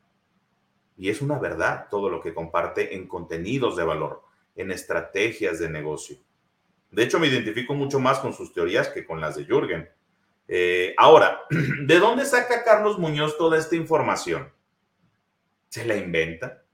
[0.97, 4.23] Y es una verdad todo lo que comparte en contenidos de valor,
[4.55, 6.17] en estrategias de negocio.
[6.91, 9.89] De hecho, me identifico mucho más con sus teorías que con las de Jürgen.
[10.47, 14.51] Eh, ahora, ¿de dónde saca Carlos Muñoz toda esta información?
[15.71, 16.65] ¿Se la inventa?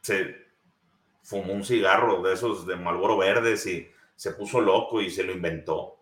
[0.00, 0.34] ¿Se
[1.22, 5.30] fumó un cigarro de esos de Malboro Verdes y se puso loco y se lo
[5.30, 6.00] inventó?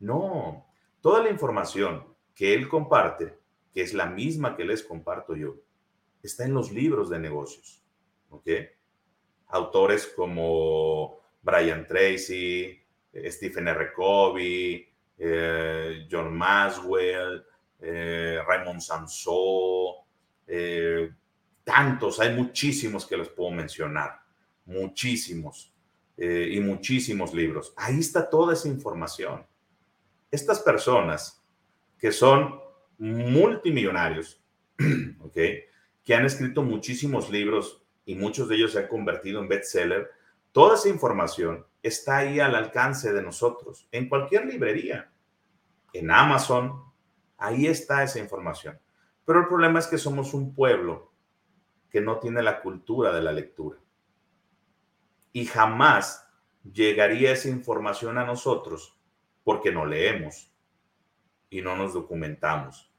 [0.00, 0.66] No,
[1.02, 3.38] toda la información que él comparte
[3.74, 5.56] que es la misma que les comparto yo,
[6.22, 7.82] está en los libros de negocios.
[8.30, 8.48] ¿Ok?
[9.48, 13.92] Autores como Brian Tracy, eh, Stephen R.
[13.92, 17.44] Covey, eh, John Maswell,
[17.82, 19.96] eh, Raymond Samson,
[21.64, 24.20] tantos, hay muchísimos que les puedo mencionar,
[24.64, 25.72] muchísimos
[26.16, 27.72] y muchísimos libros.
[27.76, 29.44] Ahí está toda esa información.
[30.30, 31.42] Estas personas
[31.98, 32.60] que son
[32.98, 34.40] multimillonarios,
[35.20, 35.36] ¿ok?
[36.04, 40.10] Que han escrito muchísimos libros y muchos de ellos se han convertido en bestseller.
[40.52, 45.10] Toda esa información está ahí al alcance de nosotros, en cualquier librería,
[45.92, 46.91] en Amazon,
[47.42, 48.78] ahí está esa información.
[49.24, 51.12] Pero el problema es que somos un pueblo
[51.90, 53.78] que no tiene la cultura de la lectura.
[55.32, 56.28] Y jamás
[56.64, 58.96] llegaría esa información a nosotros
[59.44, 60.52] porque no leemos
[61.50, 62.90] y no nos documentamos,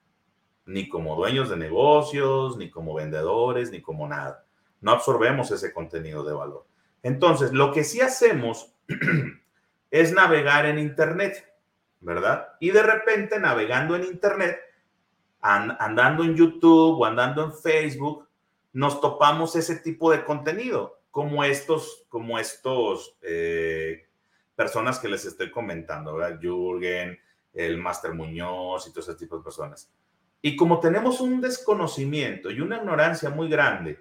[0.66, 4.46] ni como dueños de negocios, ni como vendedores, ni como nada.
[4.82, 6.68] No absorbemos ese contenido de valor.
[7.02, 8.76] Entonces, lo que sí hacemos
[9.92, 11.53] es navegar en Internet,
[12.04, 12.50] ¿verdad?
[12.60, 14.60] Y de repente, navegando en Internet,
[15.42, 18.28] andando en YouTube o andando en Facebook,
[18.74, 24.08] nos topamos ese tipo de contenido, como estos, como estos eh,
[24.56, 26.39] personas que les estoy comentando, ¿verdad?
[26.42, 27.20] Jürgen,
[27.54, 29.92] el Máster Muñoz y todo ese tipo de personas.
[30.42, 34.00] Y como tenemos un desconocimiento y una ignorancia muy grande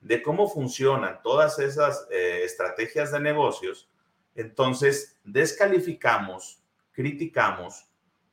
[0.00, 3.90] de cómo funcionan todas esas eh, estrategias de negocios,
[4.34, 6.62] entonces descalificamos,
[6.98, 7.88] criticamos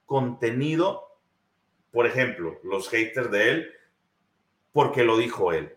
[0.07, 1.19] contenido,
[1.91, 3.71] por ejemplo, los haters de él,
[4.71, 5.75] porque lo dijo él.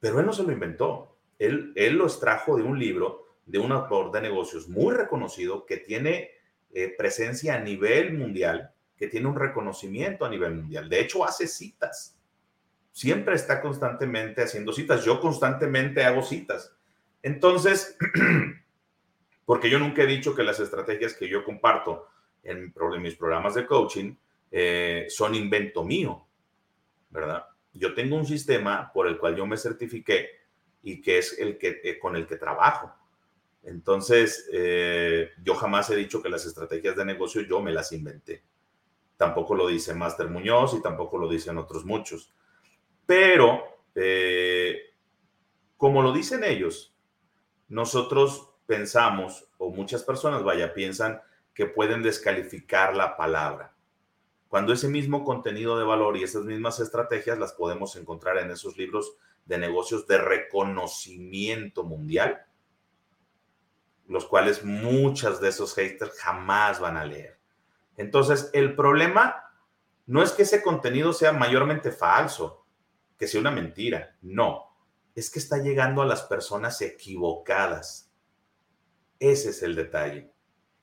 [0.00, 1.16] Pero él no se lo inventó.
[1.38, 5.76] Él, él lo extrajo de un libro de un autor de negocios muy reconocido que
[5.76, 6.30] tiene
[6.72, 10.88] eh, presencia a nivel mundial, que tiene un reconocimiento a nivel mundial.
[10.88, 12.18] De hecho, hace citas.
[12.90, 15.04] Siempre está constantemente haciendo citas.
[15.04, 16.74] Yo constantemente hago citas.
[17.22, 17.96] Entonces,
[19.50, 22.06] porque yo nunca he dicho que las estrategias que yo comparto
[22.44, 24.14] en, mis programas de coaching
[24.48, 26.24] eh, son invento mío,
[27.08, 27.46] ¿verdad?
[27.72, 30.28] Yo tengo un sistema por el cual yo me certifiqué
[30.84, 32.94] y que es el que, eh, con el que trabajo.
[33.64, 38.44] Entonces, eh, yo jamás he dicho que las estrategias de negocio yo me las inventé.
[39.16, 42.32] Tampoco lo dice Master Muñoz y tampoco lo dicen otros muchos.
[43.04, 43.64] Pero,
[45.76, 46.94] como lo dicen ellos,
[47.66, 51.20] nosotros pensamos, o muchas personas, vaya, piensan
[51.52, 53.74] que pueden descalificar la palabra.
[54.46, 58.76] Cuando ese mismo contenido de valor y esas mismas estrategias las podemos encontrar en esos
[58.76, 62.46] libros de negocios de reconocimiento mundial,
[64.06, 67.40] los cuales muchas de esos haters jamás van a leer.
[67.96, 69.50] Entonces, el problema
[70.06, 72.64] no es que ese contenido sea mayormente falso,
[73.18, 74.70] que sea una mentira, no
[75.14, 78.09] es que está llegando a las personas equivocadas.
[79.20, 80.32] Ese es el detalle.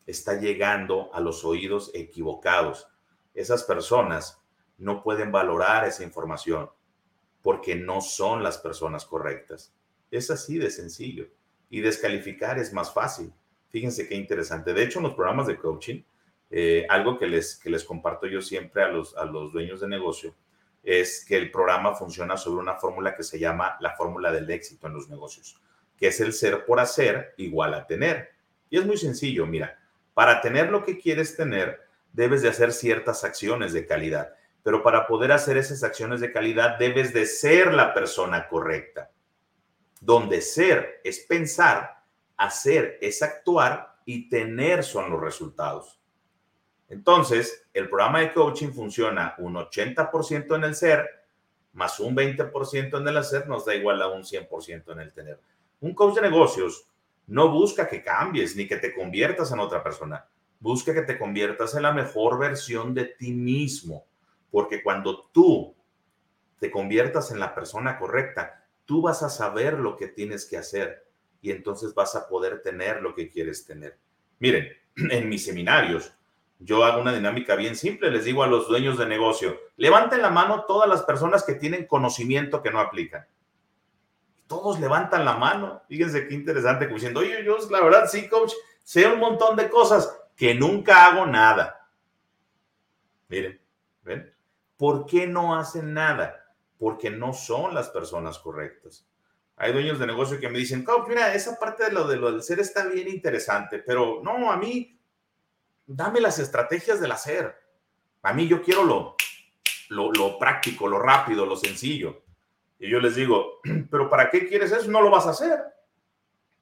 [0.06, 2.88] Está llegando a los oídos equivocados.
[3.34, 4.41] Esas personas
[4.78, 6.69] no pueden valorar esa información
[7.41, 9.73] porque no son las personas correctas.
[10.12, 11.28] Es así de sencillo.
[11.69, 13.34] Y descalificar es más fácil.
[13.69, 14.73] Fíjense qué interesante.
[14.73, 16.04] De hecho, en los programas de coaching,
[16.50, 19.89] eh, algo que les, que les comparto yo siempre a los, a los dueños de
[19.89, 20.34] negocio
[20.88, 24.88] es que el programa funciona sobre una fórmula que se llama la fórmula del éxito
[24.88, 25.62] en los negocios,
[25.97, 28.29] que es el ser por hacer igual a tener.
[28.69, 29.79] Y es muy sencillo, mira,
[30.13, 31.81] para tener lo que quieres tener,
[32.13, 34.33] debes de hacer ciertas acciones de calidad,
[34.63, 39.12] pero para poder hacer esas acciones de calidad, debes de ser la persona correcta.
[39.99, 42.03] Donde ser es pensar,
[42.36, 45.99] hacer es actuar y tener son los resultados.
[46.89, 51.05] Entonces, el programa de coaching funciona un 80% en el ser,
[51.73, 55.39] más un 20% en el hacer, nos da igual a un 100% en el tener.
[55.79, 56.87] Un coach de negocios
[57.27, 60.25] no busca que cambies ni que te conviertas en otra persona.
[60.59, 64.05] Busca que te conviertas en la mejor versión de ti mismo.
[64.49, 65.75] Porque cuando tú
[66.59, 71.05] te conviertas en la persona correcta, tú vas a saber lo que tienes que hacer
[71.41, 73.97] y entonces vas a poder tener lo que quieres tener.
[74.39, 76.13] Miren, en mis seminarios,
[76.59, 80.31] yo hago una dinámica bien simple, les digo a los dueños de negocio, levanten la
[80.31, 83.27] mano todas las personas que tienen conocimiento que no aplican.
[84.47, 85.83] Todos levantan la mano.
[85.88, 89.69] Fíjense qué interesante, como diciendo, oye, yo la verdad sí, coach, sé un montón de
[89.69, 91.89] cosas que nunca hago nada.
[93.27, 93.60] Miren,
[94.03, 94.33] ¿ven?
[94.77, 96.53] ¿Por qué no hacen nada?
[96.77, 99.05] Porque no son las personas correctas.
[99.57, 102.31] Hay dueños de negocio que me dicen, coach, mira, esa parte de lo, de lo
[102.31, 104.97] del ser está bien interesante, pero no, a mí
[105.88, 107.55] dame las estrategias del hacer.
[108.21, 109.15] A mí yo quiero lo,
[109.89, 112.23] lo, práctico, lo rápido, lo sencillo.
[112.79, 113.59] Y yo les digo,
[113.91, 114.89] pero ¿para qué quieres eso?
[114.89, 115.63] No lo vas a hacer.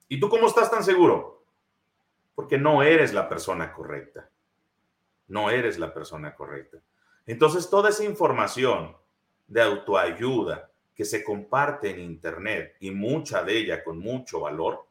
[0.08, 1.45] ¿Y tú cómo estás tan seguro?
[2.36, 4.30] Porque no eres la persona correcta.
[5.28, 6.78] No eres la persona correcta.
[7.25, 8.95] Entonces, toda esa información
[9.47, 14.88] de autoayuda que se comparte en Internet y mucha de ella con mucho valor,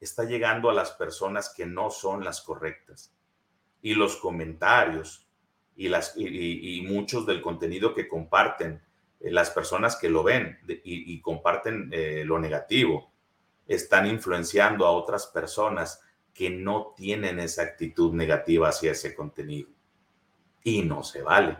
[0.00, 3.14] está llegando a las personas que no son las correctas.
[3.80, 5.26] Y los comentarios
[5.74, 8.82] y, las, y, muchos del contenido que comparten
[9.24, 13.12] las personas que lo ven y, comparten eh, lo negativo
[13.66, 16.02] están influenciando a otras personas
[16.34, 19.68] que no tienen esa actitud negativa hacia ese contenido.
[20.64, 21.58] Y no se vale.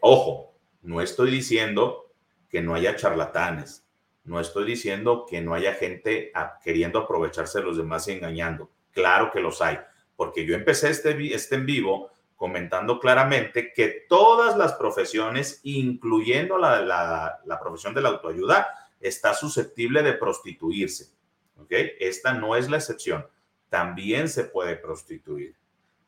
[0.00, 2.12] Ojo, no estoy diciendo
[2.48, 3.86] que no haya charlatanes,
[4.24, 8.70] no estoy diciendo que no haya gente queriendo aprovecharse de los demás y engañando.
[8.92, 9.78] Claro que los hay,
[10.16, 17.38] porque yo empecé este, este en vivo comentando claramente que todas las profesiones, incluyendo la,
[17.60, 18.68] profesión de la autoayuda,
[19.00, 21.12] está susceptible de prostituirse.
[21.58, 21.72] ¿Ok?
[22.00, 23.26] Esta no es la excepción.
[23.68, 25.54] También se puede prostituir.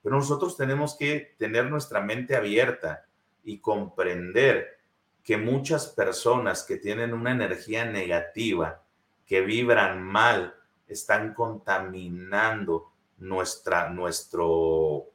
[0.02, 3.06] Pero nosotros tenemos que tener nuestra mente abierta
[3.44, 4.78] y comprender
[5.22, 8.82] que muchas personas que tienen una energía negativa,
[9.26, 10.54] que vibran mal,
[10.86, 15.06] están contaminando nuestra, nuestro,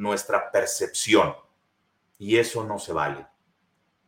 [0.00, 1.34] nuestra percepción.
[2.18, 3.26] Y eso no se vale.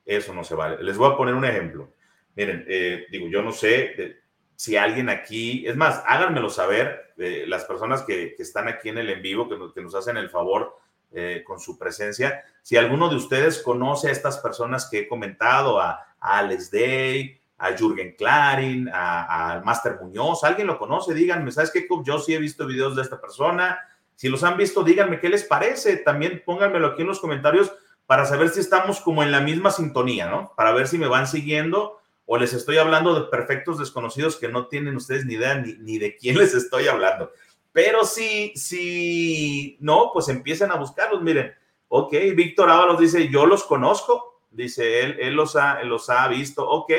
[0.05, 0.83] Eso no se vale.
[0.83, 1.93] Les voy a poner un ejemplo.
[2.35, 4.23] Miren, eh, digo, yo no sé
[4.57, 9.11] si alguien aquí, es más, háganmelo saber, eh, las personas que, están aquí en el
[9.11, 10.79] en vivo, que que nos hacen el favor
[11.13, 12.43] eh, con su presencia.
[12.63, 17.77] Si alguno de ustedes conoce a estas personas que he comentado, a, Alex Day, a
[17.77, 21.87] Jürgen Klarin, al Master Muñoz, alguien lo conoce, díganme, ¿sabes qué?
[22.05, 23.79] Yo sí he visto videos de esta persona.
[24.17, 25.97] Si los han visto, díganme qué les parece.
[25.97, 27.73] También pónganmelo aquí en los comentarios
[28.07, 30.53] para saber si estamos como en la misma sintonía, ¿no?
[30.57, 34.67] Para ver si me van siguiendo o les estoy hablando de perfectos desconocidos que no
[34.67, 37.31] tienen ustedes ni idea ni, ni de quién les estoy hablando.
[37.73, 41.23] Pero si, si no, pues empiecen a buscarlos.
[41.23, 41.53] Miren,
[41.89, 46.69] ok, Víctor Ábalos dice, yo los conozco, dice él, él los ha, los ha visto.
[46.69, 46.91] Ok,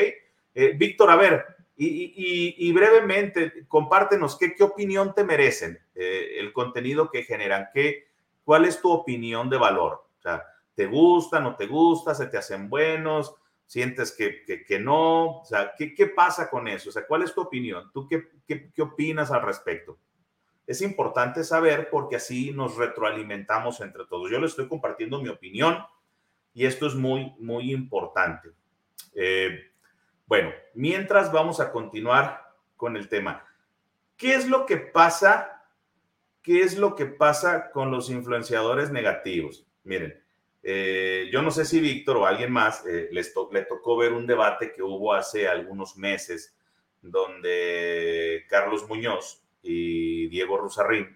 [0.56, 7.10] eh, Víctor, a ver, y, brevemente, compártenos qué, qué opinión te merecen eh, el contenido
[7.10, 8.08] que generan, qué,
[8.44, 10.06] cuál es tu opinión de valor.
[10.18, 10.44] O sea,
[10.76, 13.36] ¿te gusta, no te gusta, se te hacen buenos?
[13.66, 15.40] ¿Sientes que, que, no?
[15.40, 16.90] O sea, ¿qué, ¿qué, pasa con eso?
[16.90, 17.90] O sea, ¿cuál es tu opinión?
[17.92, 19.98] ¿Tú qué, qué, qué opinas al respecto?
[20.68, 24.30] Es importante saber porque así nos retroalimentamos entre todos.
[24.30, 25.78] Yo le estoy compartiendo mi opinión
[26.54, 28.50] y esto es muy, muy importante.
[29.16, 29.73] Eh,
[30.34, 33.46] bueno, mientras vamos a continuar con el tema.
[34.18, 35.64] ¿Qué es lo que pasa?
[36.42, 39.68] ¿Qué es lo que pasa con los influenciadores negativos?
[39.84, 40.20] Miren,
[40.64, 44.26] eh, yo no sé si Víctor o alguien más eh, les le tocó ver un
[44.26, 46.58] debate que hubo hace algunos meses
[47.00, 51.16] donde Carlos Muñoz y Diego Rusarrín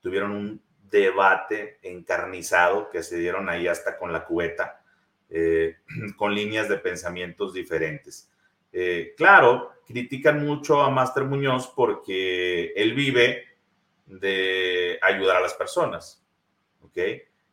[0.00, 4.82] tuvieron un debate encarnizado que se dieron ahí hasta con la cubeta,
[5.28, 5.76] eh,
[6.16, 8.30] con líneas de pensamientos diferentes.
[8.76, 13.44] Eh, claro, critican mucho a Master Muñoz porque él vive
[14.06, 16.26] de ayudar a las personas,
[16.82, 16.98] ¿ok?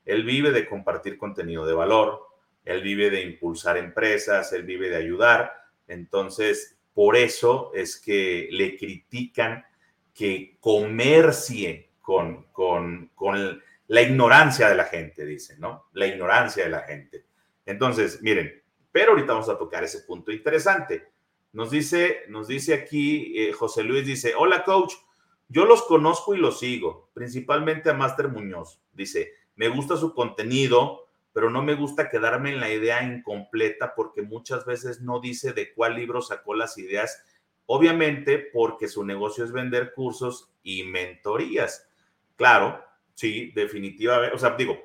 [0.03, 2.23] Él vive de compartir contenido de valor,
[2.65, 5.53] él vive de impulsar empresas, él vive de ayudar.
[5.87, 9.63] Entonces, por eso es que le critican
[10.15, 15.85] que comercie con, con, con la ignorancia de la gente, dicen, ¿no?
[15.93, 17.25] La ignorancia de la gente.
[17.67, 18.60] Entonces, miren,
[18.91, 21.11] pero ahorita vamos a tocar ese punto interesante.
[21.53, 24.93] Nos dice, nos dice aquí eh, José Luis, dice, hola coach,
[25.49, 28.81] yo los conozco y los sigo, principalmente a Master Muñoz.
[28.93, 34.21] Dice, me gusta su contenido, pero no me gusta quedarme en la idea incompleta porque
[34.21, 37.25] muchas veces no dice de cuál libro sacó las ideas,
[37.65, 41.87] obviamente porque su negocio es vender cursos y mentorías.
[42.37, 42.83] Claro,
[43.13, 44.79] sí, definitivamente, o sea, digo,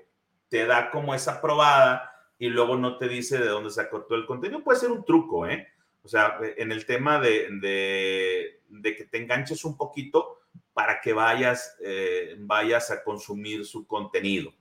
[0.49, 4.27] te da como esa probada y luego no te dice de dónde sacó todo el
[4.27, 4.63] contenido.
[4.63, 5.69] Puede ser un truco, ¿eh?
[6.07, 10.39] O sea, en el tema de, que te enganches un poquito
[10.73, 14.53] para que vayas, eh, vayas a consumir su contenido.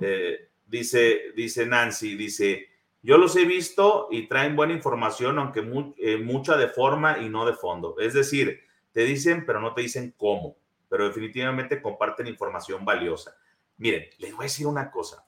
[0.00, 2.68] Eh, dice, dice Nancy, dice,
[3.02, 5.60] yo los he visto y traen buena información, aunque
[5.98, 7.96] eh, mucha de forma y no de fondo.
[7.98, 8.60] Es decir,
[8.92, 10.56] te dicen, pero no te dicen cómo,
[10.88, 13.36] pero definitivamente comparten información valiosa.
[13.76, 15.26] Miren, les voy a decir una cosa.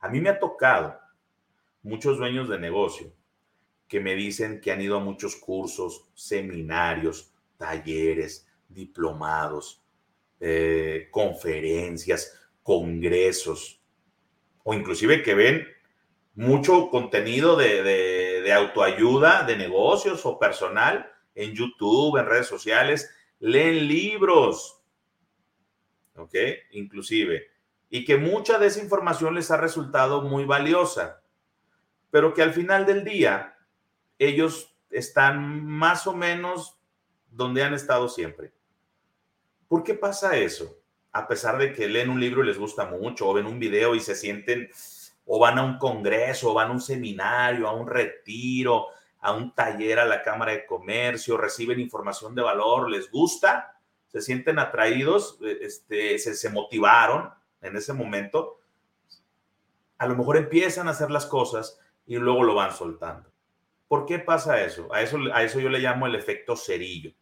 [0.00, 0.98] A mí me ha tocado
[1.82, 3.12] muchos dueños de negocio
[3.88, 9.82] que me dicen que han ido a muchos cursos, seminarios, talleres, diplomados,
[10.40, 13.80] eh, conferencias, congresos,
[14.64, 15.66] o inclusive que ven
[16.34, 23.86] mucho contenido de, de, autoayuda, de negocios o personal en YouTube, en redes sociales, leen
[23.86, 24.82] libros,
[26.16, 26.34] ¿ok?
[26.72, 27.46] Inclusive,
[27.90, 31.22] y que mucha de esa información les ha resultado muy valiosa,
[32.10, 33.56] pero que al final del día
[34.18, 36.78] ellos están más o menos
[37.30, 38.52] donde han estado siempre.
[39.68, 40.78] ¿Por qué pasa eso?
[41.12, 43.94] A pesar de que leen un libro y les gusta mucho, o ven un video
[43.94, 44.68] y se sienten,
[45.24, 48.86] o van a un congreso, o van a un seminario, a un retiro,
[49.20, 53.76] a un taller a la Cámara de Comercio, reciben información de valor, les gusta,
[54.08, 57.30] se sienten atraídos, eh, este, se, se motivaron
[57.60, 58.60] en ese momento,
[59.98, 63.30] a lo mejor empiezan a hacer las cosas y luego lo van soltando.
[63.88, 64.92] ¿Por qué pasa eso?
[64.92, 67.12] A eso, a eso yo le llamo el efecto cerillo.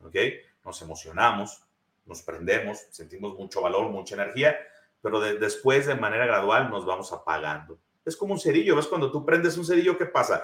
[0.00, 0.16] ¿Ok?
[0.64, 1.64] Nos emocionamos,
[2.06, 4.56] nos prendemos, sentimos mucho valor, mucha energía,
[5.02, 7.78] pero después de manera gradual nos vamos apagando.
[8.04, 8.86] Es como un cerillo, ¿ves?
[8.86, 10.42] Cuando tú prendes un cerillo, ¿qué pasa?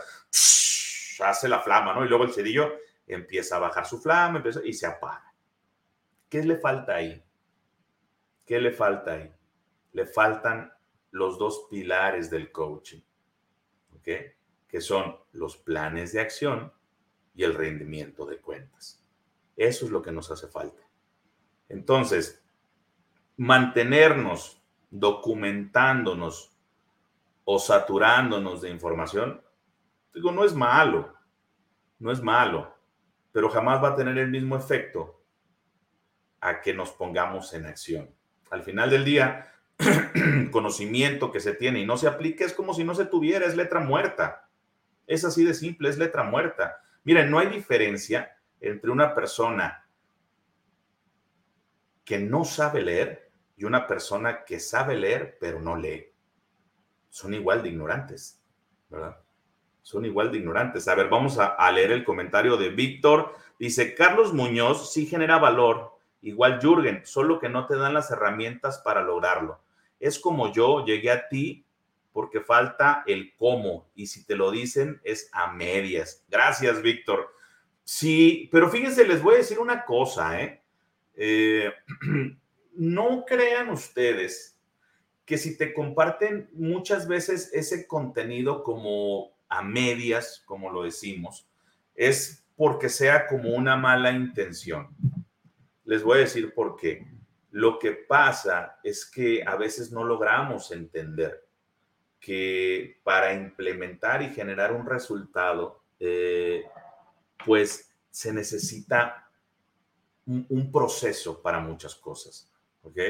[1.23, 2.05] hace la flama, ¿no?
[2.05, 2.73] Y luego el cerillo
[3.07, 5.35] empieza a bajar su flama y se apaga.
[6.29, 7.23] ¿Qué le falta ahí?
[8.51, 9.33] ¿Qué le falta ahí?
[9.93, 10.73] Le faltan
[11.13, 13.01] los dos pilares del coaching.
[13.95, 14.09] ¿Ok?
[14.71, 16.73] que son los planes de acción
[17.35, 19.05] y el rendimiento de cuentas.
[19.57, 20.83] Eso es lo que nos hace falta.
[21.69, 22.43] Entonces,
[23.37, 26.57] mantenernos documentándonos
[27.45, 29.43] o saturándonos de información,
[30.15, 31.15] digo, no es malo,
[31.99, 32.73] no es malo,
[33.33, 35.21] pero jamás va a tener el mismo efecto
[36.41, 38.20] a que nos pongamos en acción.
[38.51, 39.55] Al final del día,
[40.53, 43.57] conocimiento que se tiene y no se aplica es como si no se tuviera, es
[43.57, 44.49] letra muerta.
[45.07, 46.83] Es así de simple, es letra muerta.
[47.05, 49.87] Miren, no hay diferencia entre una persona
[52.05, 56.07] que no sabe leer y una persona que sabe leer pero no lee.
[57.09, 58.41] Son igual de ignorantes,
[58.89, 59.17] ¿verdad?
[59.83, 60.89] son igual de ignorantes.
[60.89, 63.35] A ver, vamos a, a leer el comentario de Víctor.
[63.59, 68.79] Dice, Carlos Muñoz sí genera valor, igual Jürgen, solo que no te dan las herramientas
[68.79, 69.61] para lograrlo.
[69.99, 71.65] Es como yo llegué a ti
[72.13, 76.25] porque falta el cómo y si te lo dicen es a medias.
[76.29, 77.35] Gracias, Víctor.
[77.85, 80.63] Sí, pero fíjense, les voy a decir una cosa, ¿eh?
[81.17, 81.73] eh
[82.77, 84.57] no crean ustedes
[85.25, 91.47] que si te comparten muchas veces ese contenido como a medias, como lo decimos,
[91.95, 94.89] es porque sea como una mala intención.
[95.91, 97.05] Les voy a decir por qué.
[97.51, 101.49] Lo que pasa es que a veces no logramos entender
[102.21, 106.65] que para implementar y generar un resultado, eh,
[107.45, 109.33] pues se necesita
[110.27, 112.49] un, proceso para muchas cosas.
[112.83, 113.01] ¿ok?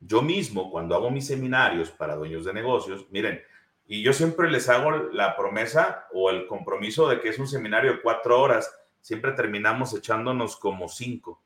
[0.00, 3.42] Yo mismo, cuando hago mis seminarios para dueños de negocios, miren,
[3.84, 7.92] y yo siempre les hago la promesa o el compromiso de que es un seminario
[7.92, 11.43] de cuatro horas, siempre terminamos echándonos como cinco.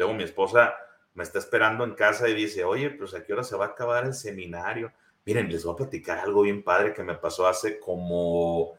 [0.00, 0.74] Luego mi esposa
[1.12, 3.68] me está esperando en casa y dice, oye, pues a qué hora se va a
[3.68, 4.90] acabar el seminario.
[5.26, 8.78] Miren, les voy a platicar algo bien padre que me pasó hace como,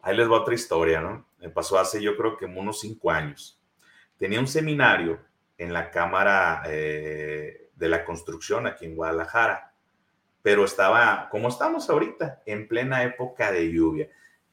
[0.00, 1.26] ahí les va otra historia, ¿no?
[1.38, 3.60] Me pasó hace yo creo que unos cinco años.
[4.16, 5.20] Tenía un seminario
[5.58, 9.74] en la Cámara eh, de la Construcción aquí en Guadalajara,
[10.40, 14.08] pero estaba, como estamos ahorita, en plena época de lluvia.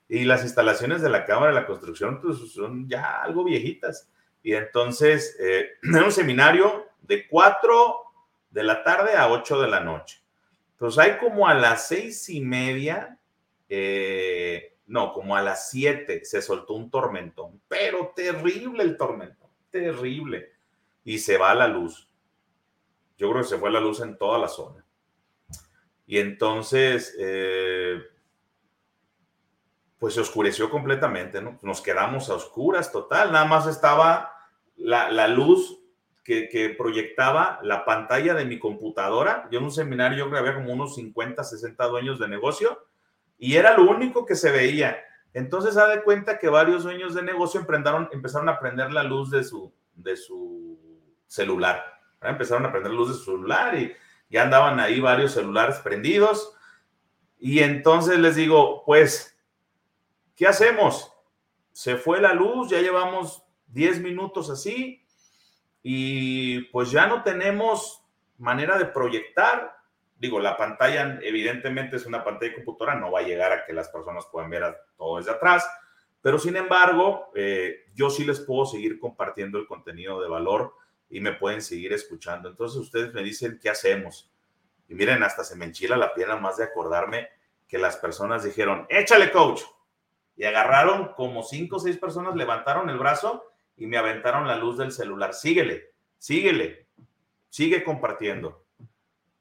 [0.10, 4.10] Y las instalaciones de la Cámara de la Construcción pues, son ya algo viejitas.
[4.44, 8.04] Y entonces, eh, un seminario de cuatro
[8.52, 10.22] de la tarde a ocho de la noche.
[10.78, 13.20] Pues hay como a las seis y media,
[13.68, 20.54] eh, no, como a las siete se soltó un tormentón, pero terrible el tormentón, terrible.
[21.04, 22.10] Y se va la luz.
[23.18, 24.86] Yo creo que se fue la luz en toda la zona.
[26.08, 28.02] Y entonces, eh,
[30.00, 31.60] pues se oscureció completamente, ¿no?
[31.62, 34.34] Nos quedamos a oscuras total, nada más estaba
[34.76, 35.80] la, la luz
[36.24, 39.48] que, proyectaba la pantalla de mi computadora.
[39.52, 42.86] Yo en un seminario yo que había como unos 50, 60 dueños de negocio
[43.38, 44.98] y era lo único que se veía.
[45.34, 47.60] Entonces, da de cuenta que varios dueños de negocio
[48.12, 50.80] empezaron a prender la luz de su, de su
[51.28, 51.84] celular.
[52.22, 53.94] Empezaron a prender la luz de su celular y
[54.30, 56.56] ya andaban ahí varios celulares prendidos.
[57.40, 59.29] Y entonces les digo, pues,
[60.40, 61.12] ¿qué hacemos?
[61.74, 65.06] Se fue la luz, ya llevamos 10 minutos así,
[65.84, 68.06] y pues ya no tenemos
[68.38, 69.76] manera de proyectar.
[70.18, 73.74] Digo, la pantalla evidentemente es una pantalla de computadora, no va a llegar a que
[73.74, 74.64] las personas puedan ver
[74.98, 75.70] todo desde atrás,
[76.22, 80.74] pero sin embargo, eh, yo sí les puedo seguir compartiendo el contenido de valor
[81.10, 82.48] y me pueden seguir escuchando.
[82.48, 84.32] Entonces ustedes me dicen, ¿qué hacemos?
[84.88, 87.28] Y miren, hasta se me enchila la piel más de acordarme
[87.68, 89.64] que las personas dijeron, échale coach.
[90.40, 93.44] Y agarraron como cinco o seis personas, levantaron el brazo
[93.76, 95.34] y me aventaron la luz del celular.
[95.34, 96.88] Síguele, síguele,
[97.50, 98.64] sigue compartiendo.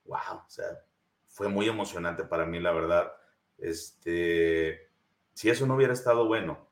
[0.07, 0.67] Wow, o sea,
[1.29, 3.13] fue muy emocionante para mí, la verdad.
[3.59, 4.91] Este,
[5.35, 6.67] si eso no hubiera estado bueno,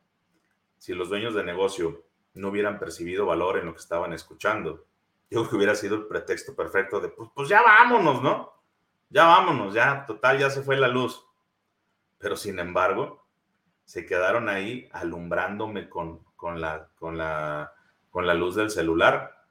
[0.77, 2.03] si los dueños de negocio
[2.35, 4.87] no hubieran percibido valor en lo que estaban escuchando,
[5.31, 8.55] yo creo que hubiera sido el pretexto perfecto de, pues, pues ya vámonos, ¿no?
[9.09, 11.25] Ya vámonos, ya, total, ya se fue la luz.
[12.19, 13.26] Pero sin embargo,
[13.87, 17.73] se quedaron ahí alumbrándome con, con la, con la,
[18.11, 19.43] con la luz del celular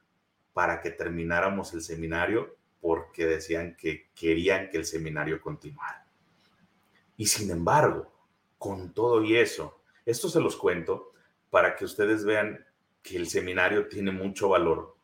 [0.52, 6.06] para que termináramos el seminario porque decían que querían que el seminario continuara.
[7.16, 8.12] Y sin embargo,
[8.58, 11.12] con todo y eso, esto se los cuento
[11.50, 12.64] para que ustedes vean
[13.02, 14.96] que el seminario tiene mucho valor,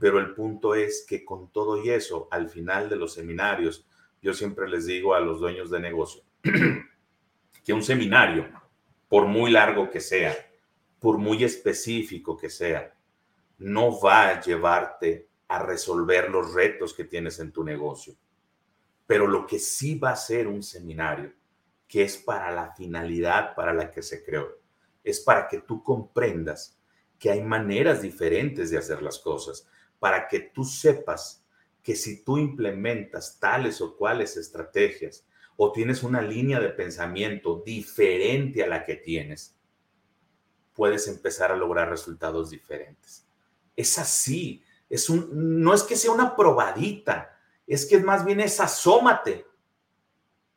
[0.00, 3.86] pero el punto es que con todo y eso, al final de los seminarios,
[4.20, 6.22] yo siempre les digo a los dueños de negocio
[7.64, 8.48] que un seminario,
[9.14, 10.36] por muy largo que sea,
[10.98, 12.96] por muy específico que sea,
[13.58, 18.16] no va a llevarte a resolver los retos que tienes en tu negocio.
[19.06, 21.32] Pero lo que sí va a ser un seminario,
[21.86, 24.48] que es para la finalidad para la que se creó,
[25.04, 26.76] es para que tú comprendas
[27.16, 29.68] que hay maneras diferentes de hacer las cosas,
[30.00, 31.46] para que tú sepas
[31.84, 35.24] que si tú implementas tales o cuales estrategias
[35.56, 39.56] o tienes una línea de pensamiento diferente a la que tienes,
[40.72, 43.26] puedes empezar a lograr resultados diferentes.
[43.76, 45.28] Es así, es un,
[45.62, 49.46] no es que sea una probadita, es que más bien es asómate,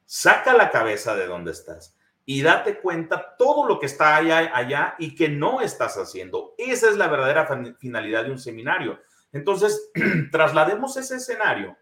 [0.06, 1.96] saca la cabeza de donde estás
[2.26, 6.56] y date cuenta todo lo que está allá, allá y que no estás haciendo.
[6.58, 7.48] Esa es la verdadera
[7.80, 9.00] finalidad de un seminario.
[9.32, 9.92] Entonces,
[10.32, 11.78] traslademos ese escenario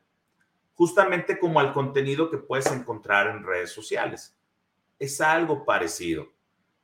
[0.76, 4.38] justamente como al contenido que puedes encontrar en redes sociales.
[4.97, 6.28] es algo parecido.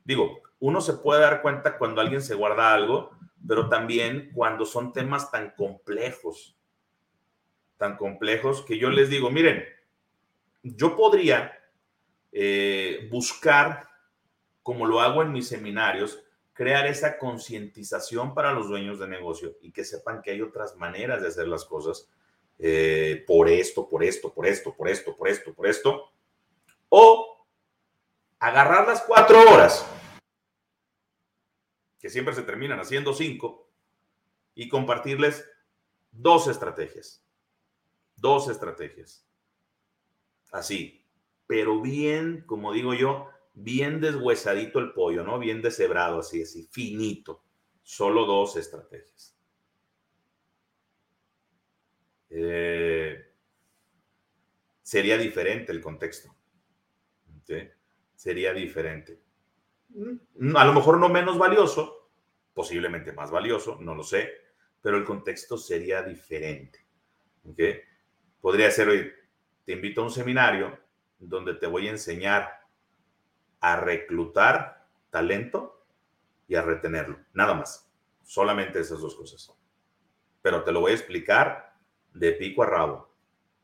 [0.04, 3.10] Digo, uno se puede dar cuenta cuando alguien se guarda algo,
[3.46, 6.56] pero también cuando son temas tan complejos,
[7.78, 9.64] tan complejos que yo les digo, miren,
[10.62, 11.58] yo podría
[12.32, 13.88] eh, buscar,
[14.62, 16.22] como lo hago en mis seminarios,
[16.52, 21.22] crear esa concientización para los dueños de negocio y que sepan que hay otras maneras
[21.22, 22.08] de hacer las cosas
[22.64, 26.12] eh, por esto, por esto, por esto, por esto, por esto, por esto.
[26.90, 27.44] O
[28.38, 29.84] agarrar las cuatro horas,
[31.98, 33.68] que siempre se terminan haciendo cinco,
[34.54, 35.44] y compartirles
[36.12, 37.24] dos estrategias.
[38.14, 39.26] Dos estrategias.
[40.52, 41.04] Así,
[41.48, 45.40] pero bien, como digo yo, bien deshuesadito el pollo, ¿no?
[45.40, 47.42] Bien deshebrado, así, así, finito.
[47.82, 49.31] Solo dos estrategias.
[52.34, 53.30] Eh,
[54.82, 56.34] sería diferente el contexto.
[58.14, 59.20] Sería diferente.
[59.90, 62.10] Mm, a lo mejor no menos valioso,
[62.54, 64.32] posiblemente más valioso, no lo sé,
[64.80, 66.86] pero el contexto sería diferente.
[68.40, 69.12] Podría ser, hoy,
[69.66, 70.78] te invito a un seminario
[71.18, 72.62] donde te voy a enseñar
[73.60, 75.84] a reclutar talento
[76.48, 77.18] y a retenerlo.
[77.34, 77.90] Nada más.
[78.22, 79.52] Solamente esas dos cosas.
[80.40, 81.71] Pero te lo voy a explicar
[82.14, 83.14] de pico a rabo,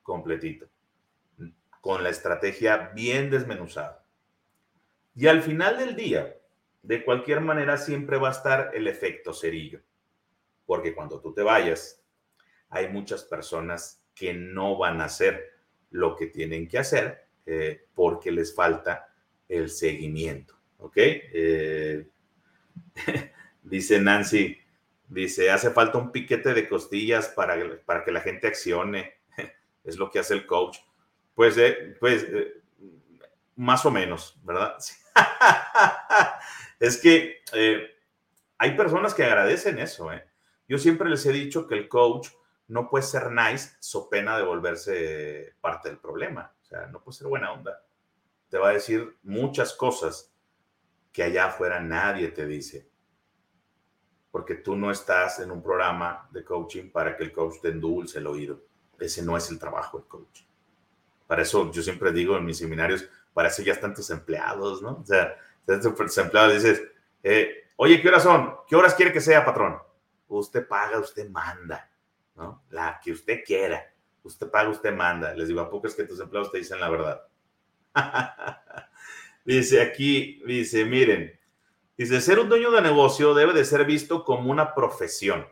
[0.03, 0.69] completito,
[1.81, 4.05] con la estrategia bien desmenuzada.
[5.15, 6.37] Y al final del día,
[6.83, 9.81] de cualquier manera, siempre va a estar el efecto cerillo.
[10.65, 12.03] Porque cuando tú te vayas,
[12.71, 15.59] hay muchas personas que no van a hacer
[15.91, 19.09] lo que tienen que hacer eh, porque les falta
[19.49, 20.55] el seguimiento.
[20.79, 20.97] ¿Ok?
[20.97, 22.09] Eh,
[23.63, 24.57] dice Nancy,
[25.09, 29.21] dice, hace falta un piquete de costillas para, para que la gente accione.
[29.85, 30.79] es lo que hace el coach.
[31.35, 32.63] Pues, eh, pues eh,
[33.57, 34.77] más o menos, ¿verdad?
[36.81, 37.43] es que
[38.59, 40.11] hay personas que agradecen eso.
[40.69, 42.29] Yo siempre les he dicho que el coach
[42.67, 46.53] no puede ser nice so pena de volverse parte del problema.
[46.63, 47.83] O sea, no puede ser buena onda
[48.49, 50.33] te va a decir muchas cosas
[51.13, 52.89] que allá afuera nadie te dice.
[54.31, 58.19] Porque tú no estás en un programa de coaching para que el coach te endulce
[58.19, 58.61] el oído.
[58.99, 60.43] Ese no es el trabajo del coach.
[61.27, 64.99] Para eso yo siempre digo en mis seminarios, para eso ya están tus empleados, ¿no?
[65.03, 66.83] O sea, tus empleados dices,
[67.23, 68.57] eh, oye, ¿qué horas son?
[68.67, 69.79] ¿Qué horas quiere que sea, patrón?
[70.29, 71.91] Usted paga, usted manda,
[72.35, 72.65] ¿no?
[72.71, 73.93] La que usted quiera.
[74.23, 75.35] Usted paga, usted manda.
[75.35, 77.23] Les digo, ¿a poco es que tus empleados te dicen la verdad?
[79.45, 81.38] dice aquí, dice, miren,
[81.99, 85.47] dice, ser un dueño de negocio debe de ser visto como una profesión.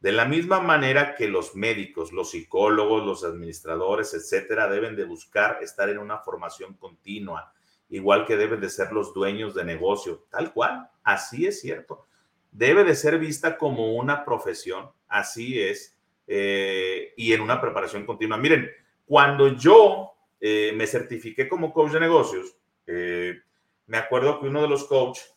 [0.00, 5.58] De la misma manera que los médicos, los psicólogos, los administradores, etcétera, deben de buscar
[5.62, 7.52] estar en una formación continua,
[7.88, 12.06] igual que deben de ser los dueños de negocio, tal cual, así es cierto.
[12.50, 18.36] Debe de ser vista como una profesión, así es, eh, y en una preparación continua.
[18.36, 18.70] Miren,
[19.06, 20.10] cuando yo
[20.40, 22.56] eh, me certifiqué como coach de negocios.
[22.86, 23.40] Eh,
[23.86, 25.34] me acuerdo que uno de los coaches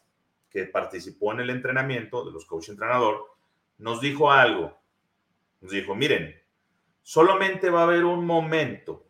[0.54, 3.26] que participó en el entrenamiento, de los coach entrenador,
[3.80, 4.80] nos dijo algo.
[5.60, 6.40] Nos dijo, miren,
[7.02, 9.08] solamente va a haber un momento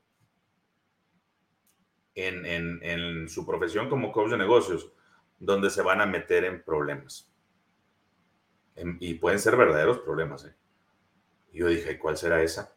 [2.16, 2.46] en,
[2.82, 4.91] en, su profesión como coach de negocios
[5.38, 7.30] donde se van a meter en problemas.
[9.00, 10.46] y pueden ser verdaderos problemas.
[10.46, 10.56] ¿eh?
[11.52, 12.74] Yo dije, ¿cuál será esa?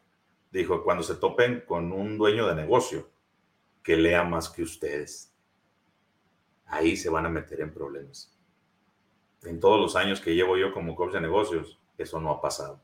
[0.51, 3.09] dijo, cuando se topen con un dueño de negocio
[3.83, 5.33] que lea más que ustedes,
[6.65, 8.36] ahí se van a meter en problemas.
[9.47, 12.81] En todos los años que llevo yo como coach de negocios, eso no ha pasado.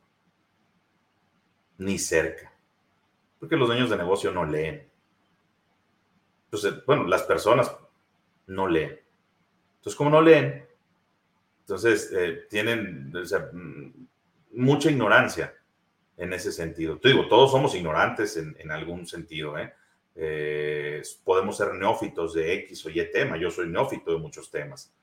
[1.78, 2.54] Ni cerca.
[3.40, 4.90] Porque los dueños de negocio no leen.
[6.46, 7.76] Entonces, bueno, las personas
[8.48, 9.00] no leen.
[9.76, 10.66] Entonces, como no leen,
[11.62, 14.06] entonces eh, tienen mm,
[14.54, 15.54] mucha ignorancia
[16.16, 17.00] en ese sentido.
[17.00, 19.74] Te digo, todos somos ignorantes en, algún sentido, ¿eh?
[20.16, 21.02] ¿eh?
[21.24, 23.38] podemos ser neófitos de X o Y tema.
[23.38, 24.94] Yo soy neófito de muchos temas.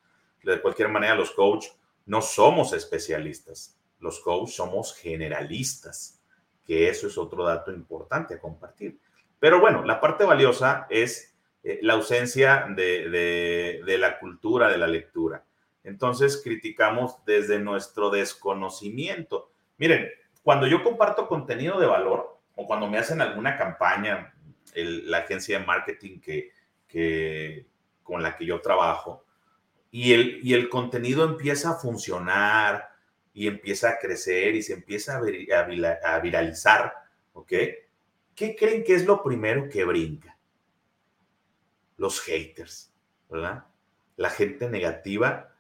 [0.43, 1.67] De cualquier manera, los coach
[2.07, 3.79] no somos especialistas.
[3.99, 6.21] Los coach somos generalistas,
[6.65, 8.99] que eso es otro dato importante a compartir.
[9.39, 14.87] Pero bueno, la parte valiosa es eh, la ausencia de, de la cultura de la
[14.87, 15.45] lectura.
[15.85, 19.51] Entonces, criticamos desde nuestro desconocimiento.
[19.79, 20.09] Miren,
[20.43, 24.35] cuando yo comparto contenido de valor o cuando me hacen alguna campaña,
[24.75, 27.67] la agencia de marketing que,
[28.03, 29.25] con la que yo trabajo,
[29.91, 32.91] y el, y el contenido empieza a funcionar
[33.33, 36.93] y empieza a crecer y se empieza a, a viralizar,
[37.33, 37.53] ¿ok?
[38.35, 40.37] ¿Qué creen que es lo primero que brinca?
[41.97, 42.91] Los haters.
[43.31, 43.65] ¿verdad?
[44.17, 45.55] La gente negativa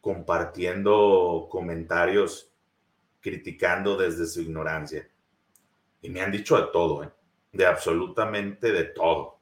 [0.00, 2.52] compartiendo comentarios,
[3.20, 5.08] criticando desde su ignorancia.
[6.00, 7.10] Y me han dicho de todo, ¿eh?
[7.52, 9.40] de absolutamente de todo.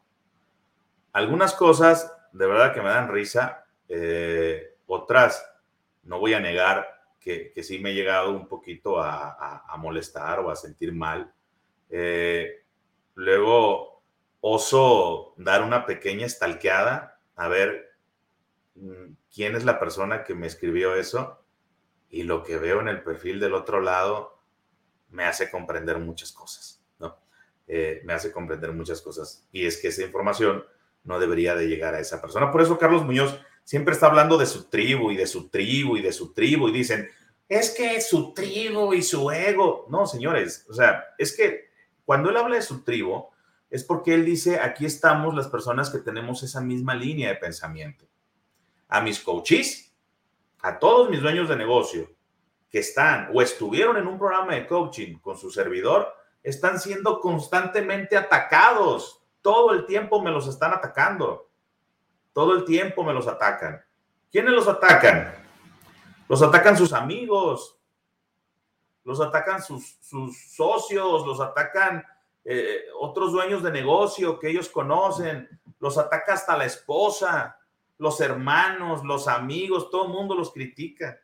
[1.12, 5.44] Algunas cosas de verdad que me dan risa, eh, otras
[6.04, 6.86] no voy a negar
[7.20, 11.32] que, que, sí me he llegado un poquito a, molestar o a sentir mal.
[11.88, 12.64] Eh,
[13.14, 14.02] luego
[14.40, 17.96] oso dar una pequeña estalqueada a ver
[18.74, 21.42] mm, quién es la persona que me escribió eso
[22.10, 24.38] y lo que veo en el perfil del otro lado
[25.08, 27.16] me hace comprender muchas cosas, ¿no?
[27.66, 29.48] Eh, me hace comprender muchas cosas.
[29.50, 30.64] Y es que esa información
[31.04, 32.50] no debería de llegar a esa persona.
[32.50, 36.02] Por eso Carlos Muñoz siempre está hablando de su tribu y de su tribu y
[36.02, 37.08] de su tribu y dicen,
[37.48, 39.86] es que su tribu y su ego.
[39.90, 41.70] No, señores, o sea, es que
[42.04, 43.26] cuando él habla de su tribu
[43.70, 48.06] es porque él dice, aquí estamos las personas que tenemos esa misma línea de pensamiento.
[48.88, 49.92] A mis coaches,
[50.60, 52.10] a todos mis dueños de negocio
[52.70, 56.08] que están o estuvieron en un programa de coaching con su servidor,
[56.42, 59.22] están siendo constantemente atacados.
[59.42, 61.50] Todo el tiempo me los están atacando.
[62.34, 63.82] Todo el tiempo me los atacan.
[64.30, 65.32] ¿Quiénes los atacan?
[66.28, 67.78] Los atacan sus amigos,
[69.04, 72.04] los atacan sus, socios, los atacan
[72.44, 77.56] eh, otros dueños de negocio que ellos conocen, los ataca hasta la esposa,
[77.98, 81.20] los hermanos, los amigos, todo el mundo los critica.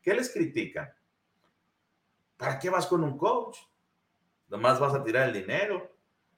[0.00, 0.90] ¿Qué les critican?
[2.38, 3.58] ¿Para qué vas con un coach?
[4.48, 5.92] Nomás vas a tirar el dinero,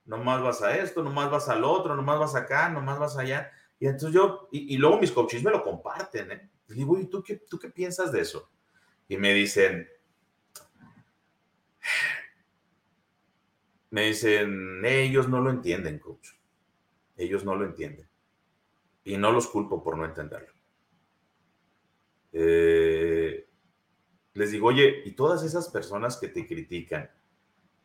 [0.05, 3.53] nomás vas a esto, nomás vas al otro, nomás vas acá, nomás vas allá.
[3.81, 6.51] Y entonces yo, y, luego mis coaches me lo comparten, ¿eh?
[6.68, 8.51] Y digo, ¿y tú qué, tú qué piensas de eso?
[9.09, 9.89] Y me dicen,
[13.89, 16.28] me dicen, ellos no lo entienden, coach.
[17.16, 18.07] Ellos no lo entienden.
[19.03, 20.53] Y no los culpo por no entenderlo.
[22.33, 23.49] Eh,
[24.35, 27.11] les digo, oye, y todas esas personas que te critican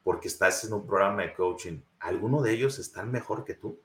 [0.03, 3.81] porque estás en un programa de coaching, ¿alguno de ellos están mejor que tú?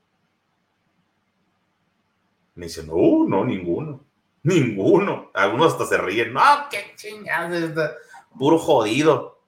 [2.60, 4.04] Me dicen, no, no, ninguno.
[4.42, 5.30] Ninguno.
[5.32, 6.34] Algunos hasta se ríen.
[6.34, 7.96] No, qué chingada.
[8.38, 9.40] Puro jodido.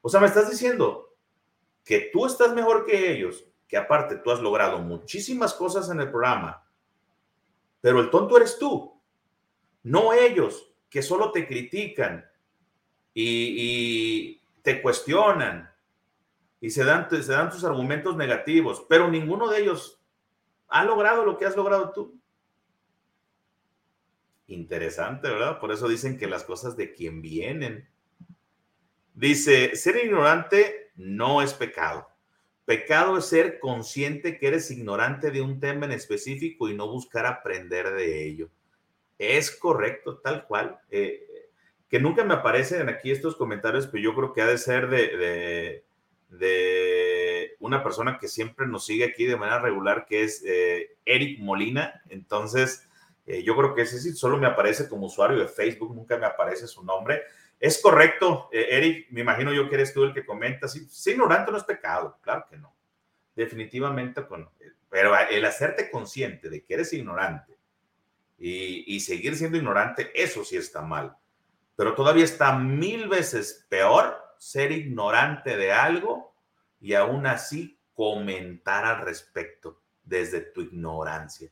[0.00, 1.16] O sea, me estás diciendo
[1.84, 6.12] que tú estás mejor que ellos, que aparte tú has logrado muchísimas cosas en el
[6.12, 6.64] programa,
[7.80, 8.96] pero el tonto eres tú,
[9.82, 12.24] no ellos, que solo te critican
[13.12, 15.72] y, te cuestionan
[16.60, 20.01] y se dan, se dan tus argumentos negativos, pero ninguno de ellos
[20.72, 22.18] ha logrado lo que has logrado tú.
[24.46, 25.60] Interesante, ¿verdad?
[25.60, 27.88] Por eso dicen que las cosas de quien vienen.
[29.14, 32.08] Dice, ser ignorante no es pecado.
[32.64, 37.26] Pecado es ser consciente que eres ignorante de un tema en específico y no buscar
[37.26, 38.50] aprender de ello.
[39.18, 40.80] Es correcto, tal cual.
[40.90, 41.50] Eh,
[41.88, 45.84] que nunca me aparecen aquí estos comentarios, pero yo creo que ha de ser de,
[46.30, 47.31] de,
[47.62, 52.02] una persona que siempre nos sigue aquí de manera regular, que es eh, Eric Molina.
[52.08, 52.88] Entonces,
[53.24, 56.26] eh, yo creo que ese sí solo me aparece como usuario de Facebook, nunca me
[56.26, 57.22] aparece su nombre.
[57.60, 61.52] Es correcto, eh, Eric, me imagino yo que eres tú el que comenta, sí, ignorante
[61.52, 62.74] no es pecado, claro que no,
[63.36, 64.26] definitivamente,
[64.90, 67.56] pero el hacerte consciente de que eres ignorante
[68.38, 71.16] y seguir siendo ignorante, eso sí está mal,
[71.76, 76.31] pero todavía está mil veces peor ser ignorante de algo
[76.82, 81.50] y aún así comentar al respecto desde tu ignorancia.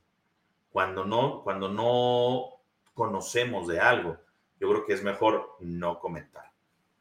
[0.71, 2.61] Cuando no, cuando no
[2.93, 4.19] conocemos de algo,
[4.59, 6.51] yo creo que es mejor no comentar,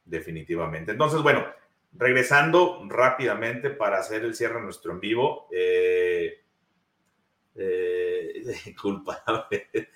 [0.06, 0.92] definitivamente.
[0.92, 1.46] Entonces, bueno,
[1.94, 5.48] regresando rápidamente para hacer el cierre nuestro en vivo.
[5.52, 6.44] Eh,
[7.56, 8.44] eh,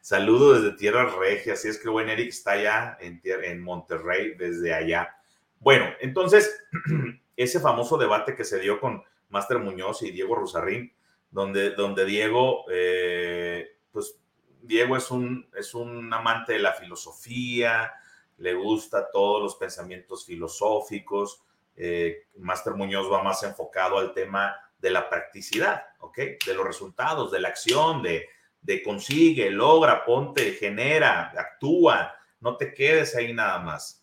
[0.00, 4.72] Saludo desde Tierra Regia, así es que buen Eric está allá en, en Monterrey, desde
[4.72, 5.14] allá.
[5.58, 6.64] Bueno, entonces,
[7.42, 10.92] ese famoso debate que se dio con Máster Muñoz y Diego Rosarrín,
[11.30, 14.18] donde, donde Diego, eh, pues
[14.62, 17.92] Diego es un, es un amante de la filosofía,
[18.38, 21.42] le gusta todos los pensamientos filosóficos.
[21.76, 26.18] Eh, Máster Muñoz va más enfocado al tema de la practicidad, ¿ok?
[26.44, 28.28] De los resultados, de la acción, de,
[28.60, 33.99] de consigue, logra, ponte, genera, actúa, no te quedes ahí nada más.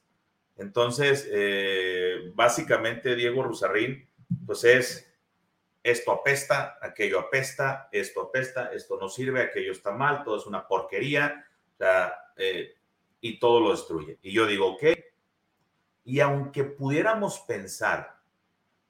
[0.57, 4.07] Entonces, eh, básicamente Diego Rosarrín,
[4.45, 5.07] pues es
[5.83, 10.67] esto apesta, aquello apesta, esto apesta, esto no sirve, aquello está mal, todo es una
[10.67, 11.45] porquería,
[12.35, 12.75] eh,
[13.21, 14.19] y todo lo destruye.
[14.21, 14.83] Y yo digo, ok,
[16.03, 18.17] y aunque pudiéramos pensar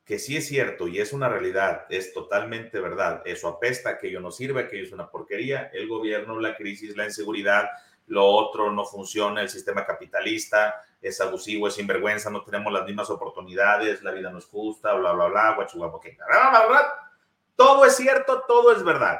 [0.05, 4.31] que sí es cierto y es una realidad, es totalmente verdad, eso apesta, aquello no
[4.31, 7.67] sirve, aquello es una porquería, el gobierno, la crisis, la inseguridad,
[8.07, 13.09] lo otro no funciona, el sistema capitalista es abusivo, es sinvergüenza, no tenemos las mismas
[13.09, 17.11] oportunidades, la vida no es justa, bla, bla, bla, guachugapoqueta, bla, bla, bla.
[17.55, 19.19] Todo es cierto, todo es verdad.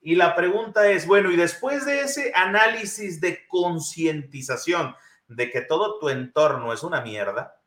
[0.00, 4.94] Y la pregunta es, bueno, y después de ese análisis de concientización
[5.26, 7.60] de que todo tu entorno es una mierda,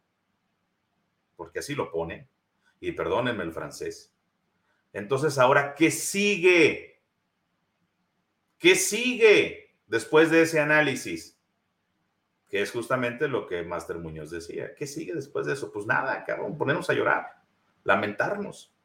[1.35, 2.27] porque así lo pone,
[2.79, 4.11] y perdónenme el francés,
[4.93, 7.01] entonces ahora, ¿qué sigue?
[8.57, 11.40] ¿Qué sigue después de ese análisis?
[12.51, 14.75] Que es justamente lo que Master Muñoz decía.
[14.75, 15.71] ¿Qué sigue después de eso?
[15.71, 17.41] Pues nada, cabrón, ponernos a llorar,
[17.83, 18.75] lamentarnos.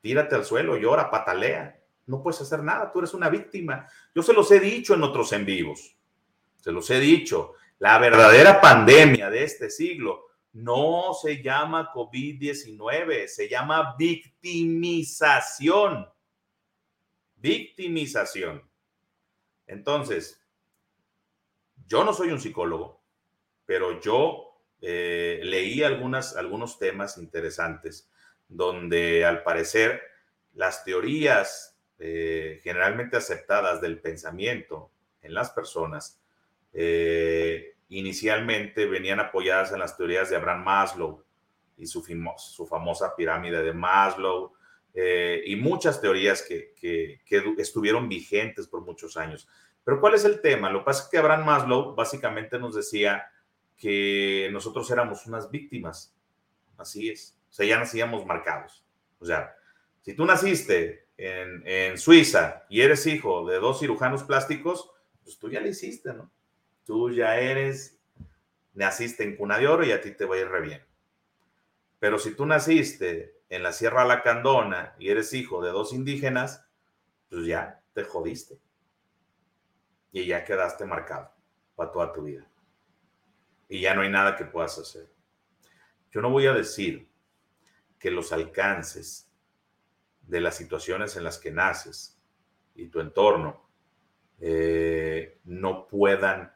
[0.00, 3.88] Tírate al suelo, llora, patalea no puedes hacer nada, tú eres una víctima.
[4.14, 5.96] Yo se los he dicho en otros en vivos,
[6.56, 13.48] se los he dicho, la verdadera pandemia de este siglo no se llama COVID-19, se
[13.48, 16.06] llama victimización.
[17.36, 18.68] Victimización.
[19.66, 20.39] Entonces,
[21.90, 23.02] yo no soy un psicólogo,
[23.66, 28.08] pero yo eh, leí algunas, algunos temas interesantes
[28.48, 30.00] donde al parecer
[30.54, 36.22] las teorías eh, generalmente aceptadas del pensamiento en las personas,
[36.72, 41.24] eh, inicialmente venían apoyadas en las teorías de Abraham Maslow
[41.76, 42.04] y su,
[42.68, 44.52] famosa pirámide de Maslow,
[44.92, 47.20] y muchas teorías que, que,
[47.58, 49.48] estuvieron vigentes por muchos años.
[49.90, 50.70] Pero ¿cuál es el tema?
[50.70, 53.28] Lo que pasa es que Abraham Maslow básicamente nos decía
[53.76, 56.14] que nosotros éramos unas víctimas.
[56.78, 57.36] Así es.
[57.50, 58.84] O sea, ya nacíamos marcados.
[59.18, 59.52] O sea,
[60.02, 64.92] si tú naciste en, Suiza y eres hijo de dos cirujanos plásticos,
[65.24, 66.30] pues tú ya lo hiciste, ¿no?
[66.86, 67.98] Tú ya eres,
[68.74, 70.82] naciste en cuna de oro y a ti te va a ir re bien.
[71.98, 76.64] Pero si tú naciste en la Sierra Lacandona y eres hijo de dos indígenas,
[77.28, 78.60] pues ya te jodiste.
[80.12, 81.32] Y ya quedaste marcado
[81.76, 82.46] para toda tu vida.
[83.68, 85.12] Y ya no hay nada que puedas hacer.
[86.10, 87.08] Yo no voy a decir
[87.98, 89.30] que los alcances
[90.22, 92.18] de las situaciones en las que naces
[92.74, 93.68] y tu entorno
[94.40, 96.52] eh, no puedan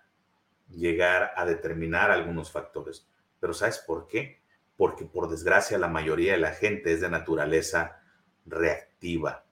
[0.69, 3.07] llegar a determinar algunos factores.
[3.39, 4.43] Pero ¿sabes por qué?
[4.77, 8.01] Porque por desgracia la mayoría de la gente es de naturaleza
[8.47, 9.45] reactiva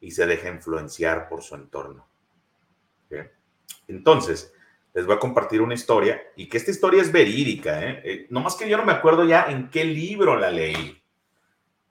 [0.00, 2.08] y se deja influenciar por su entorno.
[3.88, 4.52] Entonces,
[4.94, 7.84] les voy a compartir una historia y que esta historia es verídica.
[7.84, 8.00] ¿eh?
[8.04, 11.02] Eh, no más que yo no me acuerdo ya en qué libro la leí.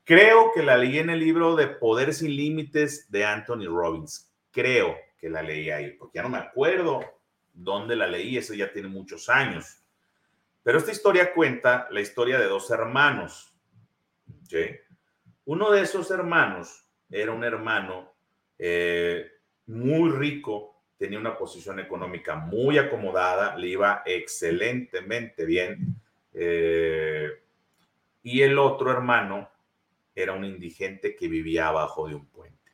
[0.04, 4.32] Creo que la leí en el libro de Poder sin Límites de Anthony Robbins.
[4.52, 7.02] Creo que la leí ahí, porque ya no me acuerdo
[7.54, 9.82] dónde la leí, eso ya tiene muchos años.
[10.64, 13.54] Pero esta historia cuenta la historia de dos hermanos.
[15.46, 18.14] Uno de esos hermanos era un hermano
[18.58, 19.32] eh,
[19.68, 26.02] muy rico, tenía una posición económica muy acomodada, le iba excelentemente bien.
[26.34, 27.30] Eh,
[28.24, 29.50] y el otro hermano
[30.16, 32.72] era un indigente que vivía abajo de un puente.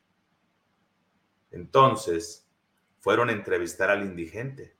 [1.50, 2.48] Entonces,
[3.00, 4.76] fueron a entrevistar al indigente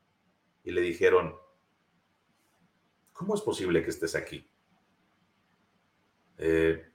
[0.65, 1.35] y le dijeron,
[3.13, 4.49] ¿cómo es posible que estés aquí?
[6.39, 6.89] Eh,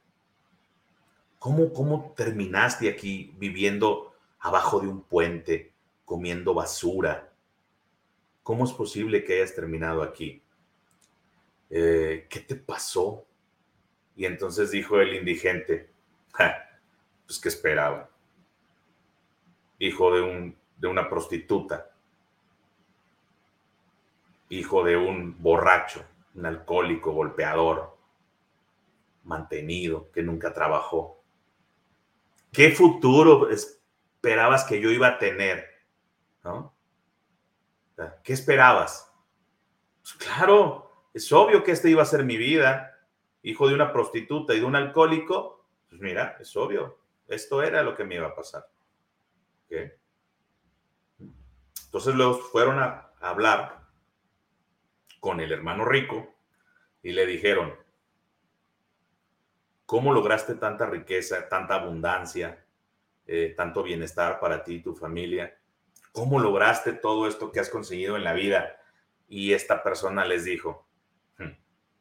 [1.37, 5.73] ¿cómo, ¿Cómo terminaste aquí viviendo abajo de un puente,
[6.07, 7.33] comiendo basura?
[8.41, 10.41] ¿Cómo es posible que hayas terminado aquí?
[11.69, 13.25] Eh, ¿Qué te pasó?
[14.15, 15.89] Y entonces dijo el indigente,
[17.25, 18.09] pues que esperaba.
[19.79, 21.91] Hijo de, un, de una prostituta,
[24.47, 26.05] hijo de un borracho,
[26.35, 27.97] un alcohólico, golpeador,
[29.25, 31.21] mantenido, que nunca trabajó.
[32.53, 35.76] ¿Qué futuro esperabas que yo iba a tener?
[36.47, 36.73] ¿No?
[38.23, 39.11] ¿Qué esperabas?
[40.01, 42.97] Pues claro, es obvio que esta iba a ser mi vida
[43.41, 47.95] hijo de una prostituta y de un alcohólico, pues mira, es obvio, esto era lo
[47.95, 48.65] que me iba a pasar.
[51.85, 53.81] Entonces luego fueron a hablar
[55.19, 56.33] con el hermano rico
[57.03, 57.75] y le dijeron,
[59.85, 62.63] ¿cómo lograste tanta riqueza, tanta abundancia,
[63.25, 65.57] eh, tanto bienestar para ti y tu familia?
[66.17, 68.75] ¿Cómo lograste todo esto que has conseguido en la vida?
[69.27, 70.87] Y esta persona les dijo,
[71.37, 71.51] hmm,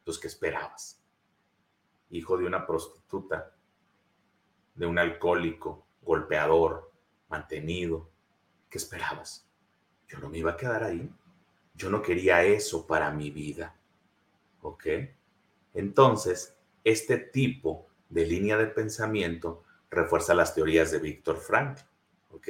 [0.06, 1.02] pues, ¿qué esperabas?
[2.08, 3.54] hijo de una prostituta,
[4.74, 6.90] de un alcohólico, golpeador,
[7.28, 8.10] mantenido.
[8.70, 9.46] ¿Qué esperabas?
[10.08, 11.12] Yo no me iba a quedar ahí.
[11.74, 13.76] Yo no quería eso para mi vida.
[14.62, 14.86] ¿Ok?
[15.74, 21.80] Entonces, este tipo de línea de pensamiento refuerza las teorías de Víctor Frank.
[22.30, 22.48] ¿ok?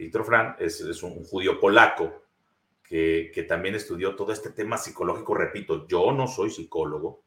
[0.00, 2.22] Víctor Frank es, un judío polaco
[2.82, 5.34] que, también estudió todo este tema psicológico.
[5.34, 7.22] Repito, yo no soy psicólogo.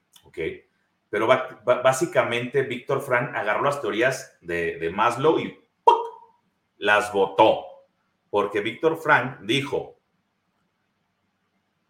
[1.08, 5.56] Pero básicamente Víctor Frank agarró las teorías de, de Maslow y
[6.78, 7.64] las votó.
[8.32, 10.00] Porque Víctor Frank dijo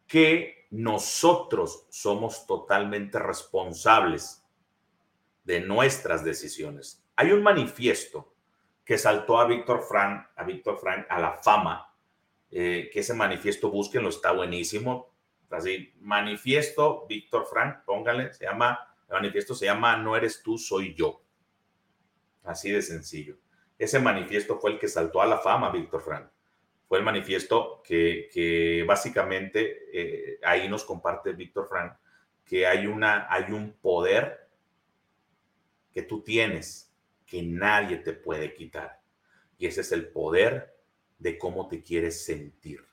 [0.06, 4.46] que nosotros somos totalmente responsables
[5.46, 7.08] de nuestras decisiones.
[7.16, 8.33] Hay un manifiesto
[8.84, 11.94] que saltó a Víctor Frank, a Víctor Frank a la fama,
[12.52, 15.14] eh, que ese manifiesto búsquenlo, está buenísimo.
[15.50, 20.94] Así, manifiesto Víctor Frank, póngale, se llama, el manifiesto se llama No eres tú, soy
[20.96, 21.22] yo.
[22.44, 23.38] Así de sencillo.
[23.78, 26.30] Ese manifiesto fue el que saltó a la fama, Víctor Frank.
[26.88, 31.94] Fue el manifiesto que, básicamente eh, ahí nos comparte Víctor Frank,
[32.46, 34.48] que hay, una, hay un poder
[35.92, 36.93] que tú tienes
[37.34, 39.02] que nadie te puede quitar.
[39.58, 40.78] Y ese es el poder
[41.18, 42.86] de cómo te quieres sentir.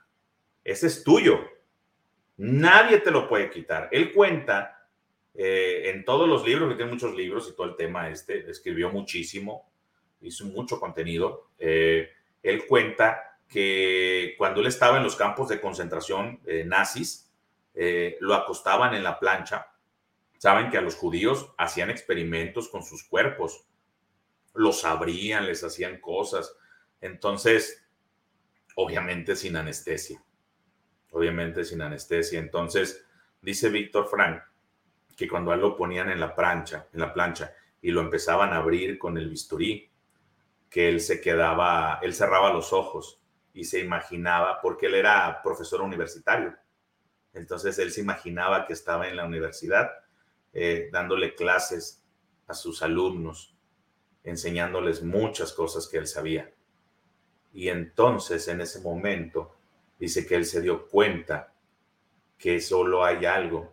[0.65, 1.41] Ese es tuyo.
[2.39, 3.91] Nadie te lo puede quitar.
[3.93, 4.89] Él cuenta
[5.35, 8.89] eh, en todos los libros, que tiene muchos libros y todo el tema este, escribió
[8.89, 9.71] muchísimo,
[10.23, 11.51] hizo mucho contenido.
[11.59, 12.09] Eh,
[12.43, 17.31] él cuenta que cuando él estaba en los campos de concentración eh, nazis,
[18.21, 19.67] lo acostaban en la plancha.
[20.39, 23.67] Saben que a los judíos hacían experimentos con sus cuerpos
[24.55, 26.57] los abrían, les hacían cosas.
[27.01, 27.87] Entonces,
[28.77, 30.23] obviamente sin anestesia.
[31.11, 32.39] Obviamente sin anestesia.
[32.39, 33.05] Entonces,
[33.41, 34.43] dice Víctor Frank
[35.17, 38.57] que cuando a lo ponían en la plancha, en la plancha y lo empezaban a
[38.57, 39.91] abrir con el bisturí,
[40.71, 43.21] que él se quedaba, él cerraba los ojos
[43.53, 46.57] y se imaginaba, porque él era profesor universitario.
[47.35, 49.91] Entonces él se imaginaba que estaba en la universidad
[50.53, 52.03] eh, dándole clases
[52.47, 53.55] a sus alumnos
[54.25, 56.53] enseñándoles muchas cosas que él sabía.
[57.53, 59.57] Y entonces en ese momento
[59.99, 61.53] dice que él se dio cuenta
[62.39, 63.73] que solo hay algo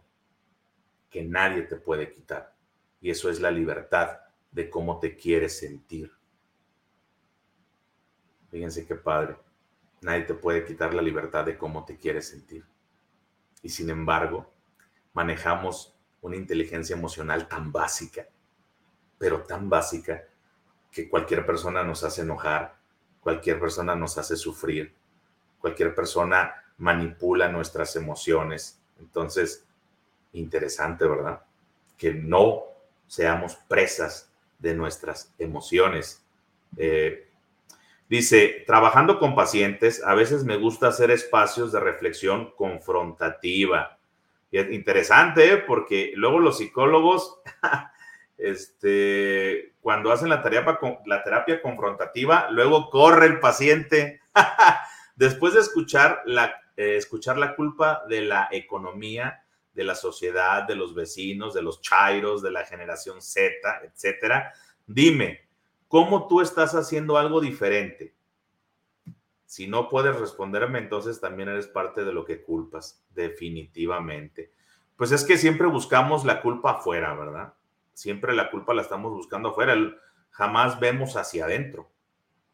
[1.10, 2.56] que nadie te puede quitar.
[3.00, 4.20] Y eso es la libertad
[4.52, 6.12] de cómo te quieres sentir.
[8.50, 9.38] Fíjense qué padre.
[10.02, 12.66] Nadie te puede quitar la libertad de cómo te quieres sentir.
[13.62, 14.52] Y sin embargo,
[15.14, 18.28] manejamos una inteligencia emocional tan básica,
[19.18, 20.24] pero tan básica,
[20.92, 22.76] que cualquier persona nos hace enojar,
[23.22, 24.94] cualquier persona nos hace sufrir,
[25.60, 28.80] cualquier persona manipula nuestras emociones.
[29.00, 29.66] Entonces,
[30.34, 31.42] interesante, ¿verdad?
[31.98, 32.64] Que no
[33.08, 36.24] seamos presas de nuestras emociones.
[36.78, 37.28] Eh,
[38.10, 43.98] dice, trabajando con pacientes, a veces me gusta hacer espacios de reflexión confrontativa.
[44.52, 45.58] Y es interesante, ¿eh?
[45.58, 47.40] porque luego los psicólogos
[48.38, 54.22] este, cuando hacen la terapia, la terapia confrontativa, luego corre el paciente
[55.16, 60.76] después de escuchar la, eh, escuchar la culpa de la economía, de la sociedad, de
[60.76, 63.52] los vecinos, de los chairos, de la generación Z,
[63.84, 64.54] etcétera.
[64.86, 65.48] Dime,
[65.88, 68.16] ¿cómo tú estás haciendo algo diferente?
[69.46, 74.52] Si no puedes responderme, entonces también eres parte de lo que culpas, definitivamente.
[74.96, 77.54] Pues es que siempre buscamos la culpa afuera, ¿verdad?
[77.98, 79.76] Siempre la culpa la estamos buscando afuera,
[80.30, 81.90] jamás vemos hacia adentro.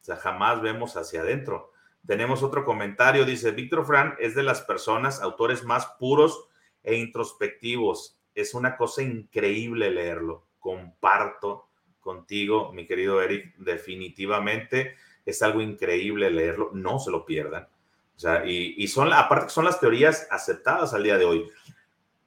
[0.01, 1.73] O sea, jamás vemos hacia adentro.
[2.07, 6.47] Tenemos otro comentario, dice Víctor Fran es de las personas, autores más puros
[6.81, 8.17] e introspectivos.
[8.33, 10.47] Es una cosa increíble leerlo.
[10.59, 11.67] Comparto
[11.99, 16.69] contigo, mi querido Eric, definitivamente es algo increíble leerlo.
[16.71, 17.67] No se lo pierdan.
[18.15, 21.49] O sea, y, y son, aparte son las teorías aceptadas al día de hoy.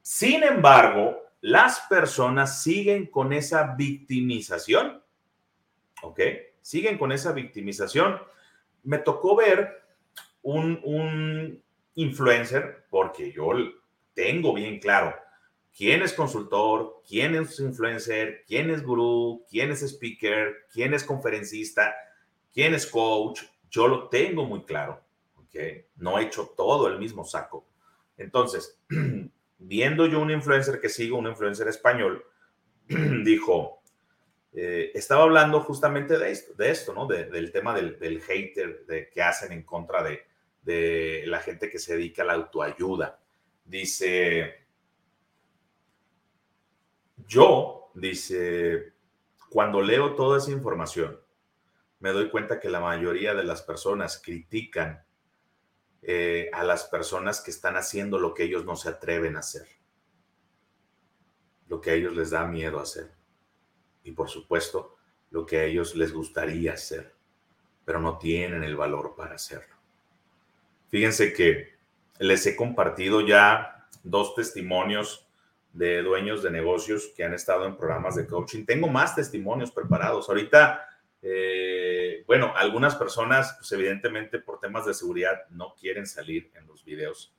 [0.03, 5.01] Sin embargo, las personas siguen con esa victimización.
[6.03, 6.21] ¿Ok?
[6.61, 8.21] Siguen con esa victimización.
[8.83, 9.81] Me tocó ver
[10.43, 11.63] un,
[11.95, 13.53] influencer, porque yo
[14.13, 15.15] tengo bien claro
[15.75, 21.95] quién es consultor, quién es influencer, quién es gurú, quién es speaker, quién es conferencista,
[22.53, 23.43] quién es coach.
[23.71, 25.01] Yo lo tengo muy claro.
[25.37, 25.55] ¿ok?
[25.95, 27.69] No he hecho todo el mismo saco.
[28.17, 28.81] Entonces,
[29.59, 32.25] viendo yo un influencer que sigo, un influencer español,
[32.89, 33.83] dijo,
[34.53, 37.07] eh, estaba hablando justamente de esto, de esto ¿no?
[37.07, 40.27] del tema del, hater de, que hacen en contra de,
[40.63, 43.21] de la gente que se dedica a la autoayuda.
[43.65, 44.67] Dice,
[47.27, 48.95] yo, dice,
[49.51, 51.21] cuando leo toda esa información,
[52.01, 55.06] me doy cuenta que la mayoría de las personas critican
[56.03, 59.67] eh, a las personas que están haciendo lo que ellos no se atreven a hacer.
[61.69, 63.11] lo que a ellos les da miedo hacer.
[64.05, 64.97] Y por supuesto,
[65.31, 67.13] lo que a ellos les gustaría hacer,
[67.85, 69.75] pero no tienen el valor para hacerlo.
[70.89, 71.77] Fíjense que
[72.21, 75.29] les he compartido ya dos testimonios
[75.73, 78.65] de dueños de negocios que han estado en programas de coaching.
[78.65, 80.29] Tengo más testimonios preparados.
[80.29, 80.89] Ahorita,
[81.29, 86.85] eh, bueno, algunas personas, pues evidentemente por temas de seguridad, no quieren salir en los
[86.85, 87.35] videos.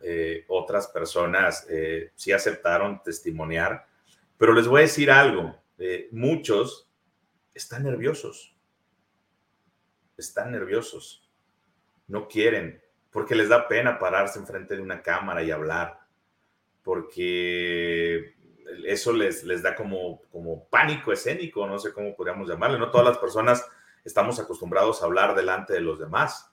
[0.00, 3.88] Eh, otras personas eh, sí aceptaron testimoniar,
[4.38, 5.60] pero les voy a decir algo.
[6.12, 6.88] muchos
[7.52, 8.56] están nerviosos.
[10.16, 11.28] Están nerviosos.
[12.06, 15.98] No quieren, porque les da pena pararse enfrente de una cámara y hablar,
[16.84, 18.35] porque
[18.86, 23.06] eso les, les da como, como pánico escénico, no sé cómo podríamos llamarle, no todas
[23.06, 23.64] las personas
[24.04, 26.52] estamos acostumbrados a hablar delante de los demás,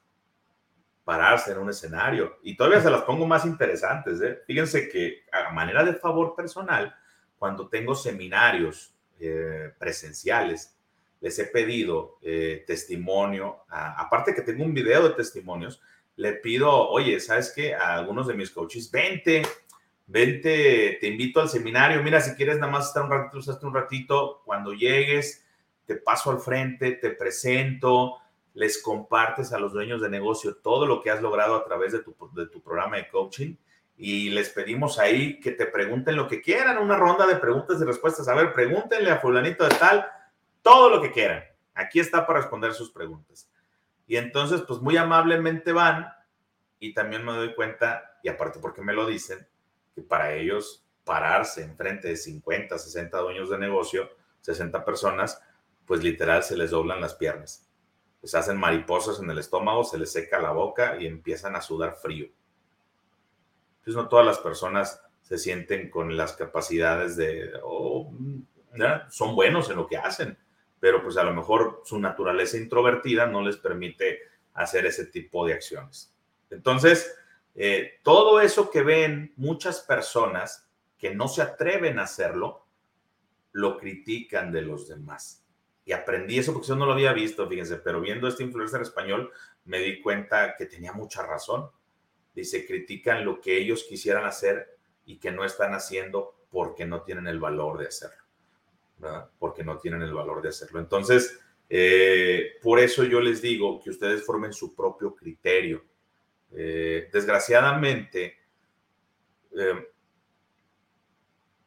[1.04, 4.42] pararse en un escenario, y todavía se las pongo más interesantes, ¿eh?
[4.48, 6.96] fíjense que a manera de favor personal,
[7.38, 10.78] cuando tengo seminarios eh, presenciales,
[11.20, 15.82] les he pedido eh, testimonio, aparte que tengo un video de testimonios,
[16.16, 17.74] le pido, oye, ¿sabes qué?
[17.74, 19.42] A algunos de mis coaches, vente,
[20.06, 23.74] vente, te invito al seminario, mira, si quieres nada más estar un ratito, usaste un
[23.74, 25.46] ratito, cuando llegues,
[25.86, 28.18] te paso al frente, te presento,
[28.54, 32.00] les compartes a los dueños de negocio todo lo que has logrado a través de
[32.00, 33.56] tu, de tu programa de coaching
[33.98, 37.86] y les pedimos ahí que te pregunten lo que quieran, una ronda de preguntas y
[37.86, 38.28] respuestas.
[38.28, 40.06] A ver, pregúntenle a fulanito de tal
[40.62, 41.44] todo lo que quieran.
[41.76, 43.50] Aquí está para responder sus preguntas.
[44.08, 46.08] Y entonces, pues muy amablemente van
[46.80, 49.48] y también me doy cuenta, y aparte porque me lo dicen,
[49.96, 54.10] que para ellos pararse enfrente de 50, 60 dueños de negocio,
[54.42, 55.42] 60 personas,
[55.86, 57.68] pues literal se les doblan las piernas.
[58.22, 61.96] Les hacen mariposas en el estómago, se les seca la boca y empiezan a sudar
[61.96, 62.28] frío.
[63.80, 68.14] Entonces no todas las personas se sienten con las capacidades de, oh,
[69.10, 70.38] son buenos en lo que hacen
[70.84, 74.20] pero pues a lo mejor su naturaleza introvertida no les permite
[74.54, 76.14] hacer ese tipo de acciones.
[76.50, 77.16] Entonces,
[77.56, 82.66] eh, todo eso que ven muchas personas que no se atreven a hacerlo,
[83.52, 85.46] lo critican de los demás.
[85.86, 89.32] Y aprendí eso porque yo no lo había visto, fíjense, pero viendo este influencer español
[89.66, 91.70] me di cuenta que tenía mucha razón.
[92.34, 97.28] Dice, critican lo que ellos quisieran hacer y que no están haciendo porque no tienen
[97.28, 98.24] el valor de hacerlo
[99.40, 100.80] porque no tienen el valor de hacerlo.
[100.80, 101.40] Entonces,
[101.70, 105.84] eh, por eso yo les digo que ustedes formen su propio criterio.
[106.56, 108.38] Eh, desgraciadamente,
[109.58, 109.90] eh,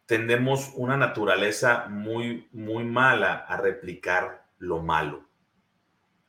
[0.06, 5.24] tendemos una naturaleza muy, muy mala a replicar lo malo.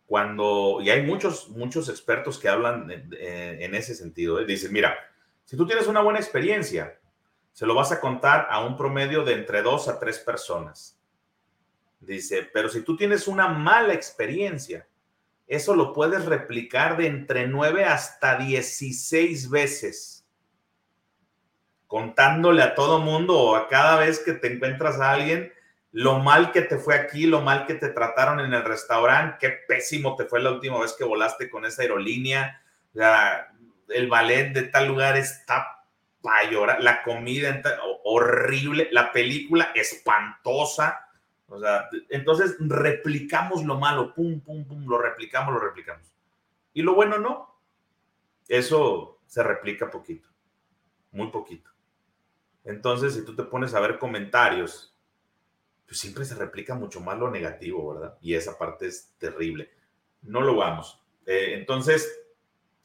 [0.05, 4.97] Cuando, y hay muchos, muchos expertos que hablan en ese sentido, dicen, mira,
[5.43, 6.99] si tú tienes una buena experiencia,
[7.57, 10.99] se lo vas a contar a un promedio de entre dos a tres personas.
[11.99, 14.87] Dice, pero si tú tienes una mala experiencia,
[15.47, 20.25] eso lo puedes replicar de entre 9 hasta 16 veces,
[21.87, 25.53] contándole a todo mundo o a cada vez que te encuentras a alguien
[25.91, 29.49] lo mal que te fue aquí, lo mal que te trataron en el restaurante, qué
[29.67, 32.61] pésimo te fue la última vez que volaste con esa aerolínea,
[32.93, 35.85] el ballet de tal lugar está
[36.21, 37.61] para llorar, la comida
[38.03, 41.06] horrible, la película espantosa
[41.47, 46.13] o sea, entonces replicamos lo malo, pum, pum, pum, lo replicamos, lo replicamos.
[46.73, 47.55] Y lo bueno no.
[48.47, 50.29] Eso se replica poquito,
[51.11, 51.69] muy poquito.
[52.63, 54.97] Entonces, si tú te pones a ver comentarios,
[55.85, 58.17] pues siempre se replica mucho más lo negativo, ¿verdad?
[58.21, 59.71] Y esa parte es terrible.
[60.21, 61.01] No lo vamos.
[61.25, 62.25] Eh, entonces,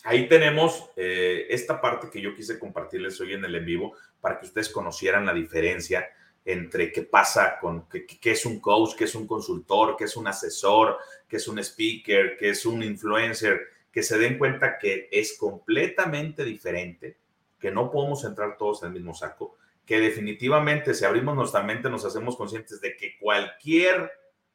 [0.04, 4.38] ahí tenemos eh, esta parte que yo quise compartirles hoy en el en vivo para
[4.38, 6.08] que ustedes conocieran la diferencia
[6.44, 10.26] entre qué pasa con qué, es un coach, qué es un consultor, qué es un
[10.26, 10.98] asesor,
[11.28, 13.60] qué es un speaker, qué es un influencer,
[13.92, 17.18] que se den cuenta que es completamente diferente,
[17.58, 19.56] que no podemos entrar todos en el mismo saco,
[19.86, 24.10] que definitivamente si abrimos nuestra mente nos hacemos conscientes de que cualquier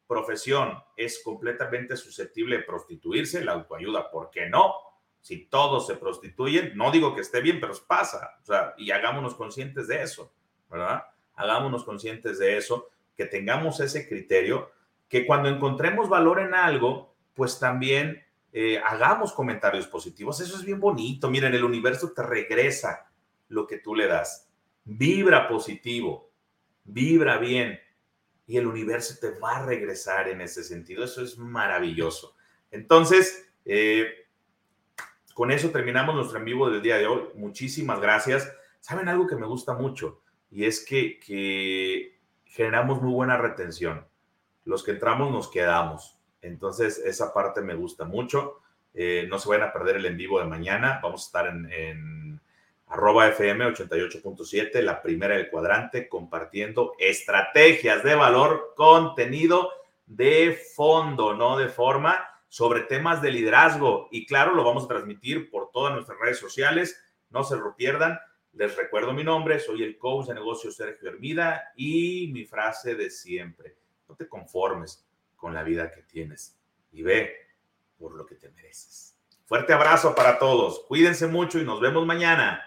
[0.07, 4.73] profesión es completamente susceptible de prostituirse, la autoayuda, ¿por qué no?
[5.21, 9.35] Si todos se prostituyen, no digo que esté bien, pero pasa, o sea, y hagámonos
[9.35, 10.33] conscientes de eso,
[10.69, 11.03] ¿verdad?
[11.37, 14.71] Hagámonos conscientes de eso, que tengamos ese criterio,
[15.07, 20.41] que cuando encontremos valor en algo, pues también eh, hagamos comentarios positivos.
[20.41, 21.29] Eso es bien bonito.
[21.29, 23.09] Miren, el universo te regresa
[23.49, 24.49] lo que tú le das.
[24.83, 26.31] Vibra positivo,
[26.83, 27.79] vibra bien
[28.45, 31.03] y el universo te va a regresar en ese sentido.
[31.03, 32.35] Eso es maravilloso.
[32.71, 34.07] Entonces, eh,
[35.33, 37.23] con eso terminamos nuestro en vivo del día de hoy.
[37.35, 38.51] Muchísimas gracias.
[38.79, 40.21] ¿Saben algo que me gusta mucho?
[40.51, 42.15] Y es que,
[42.45, 44.07] generamos muy buena retención.
[44.65, 46.17] Los que entramos nos quedamos.
[46.41, 48.61] Entonces, esa parte me gusta mucho.
[48.93, 50.99] Eh, no se vayan a perder el en vivo de mañana.
[51.03, 52.41] Vamos a estar en, en
[52.87, 59.71] arroba FM 88.7, la primera del cuadrante, compartiendo estrategias de valor, contenido
[60.07, 64.07] de fondo, no de forma, sobre temas de liderazgo.
[64.09, 66.99] Y claro, lo vamos a transmitir por todas nuestras redes sociales.
[67.29, 68.19] No se lo pierdan.
[68.57, 73.11] Les recuerdo mi nombre, soy el coach de negocios Sergio Hermida y mi frase de
[73.11, 73.77] siempre,
[74.09, 75.05] no te conformes
[75.35, 76.57] con la vida que tienes
[76.91, 77.35] y ve
[77.99, 79.15] por lo que te mereces.
[79.45, 82.65] Fuerte abrazo para todos, cuídense mucho y nos vemos mañana.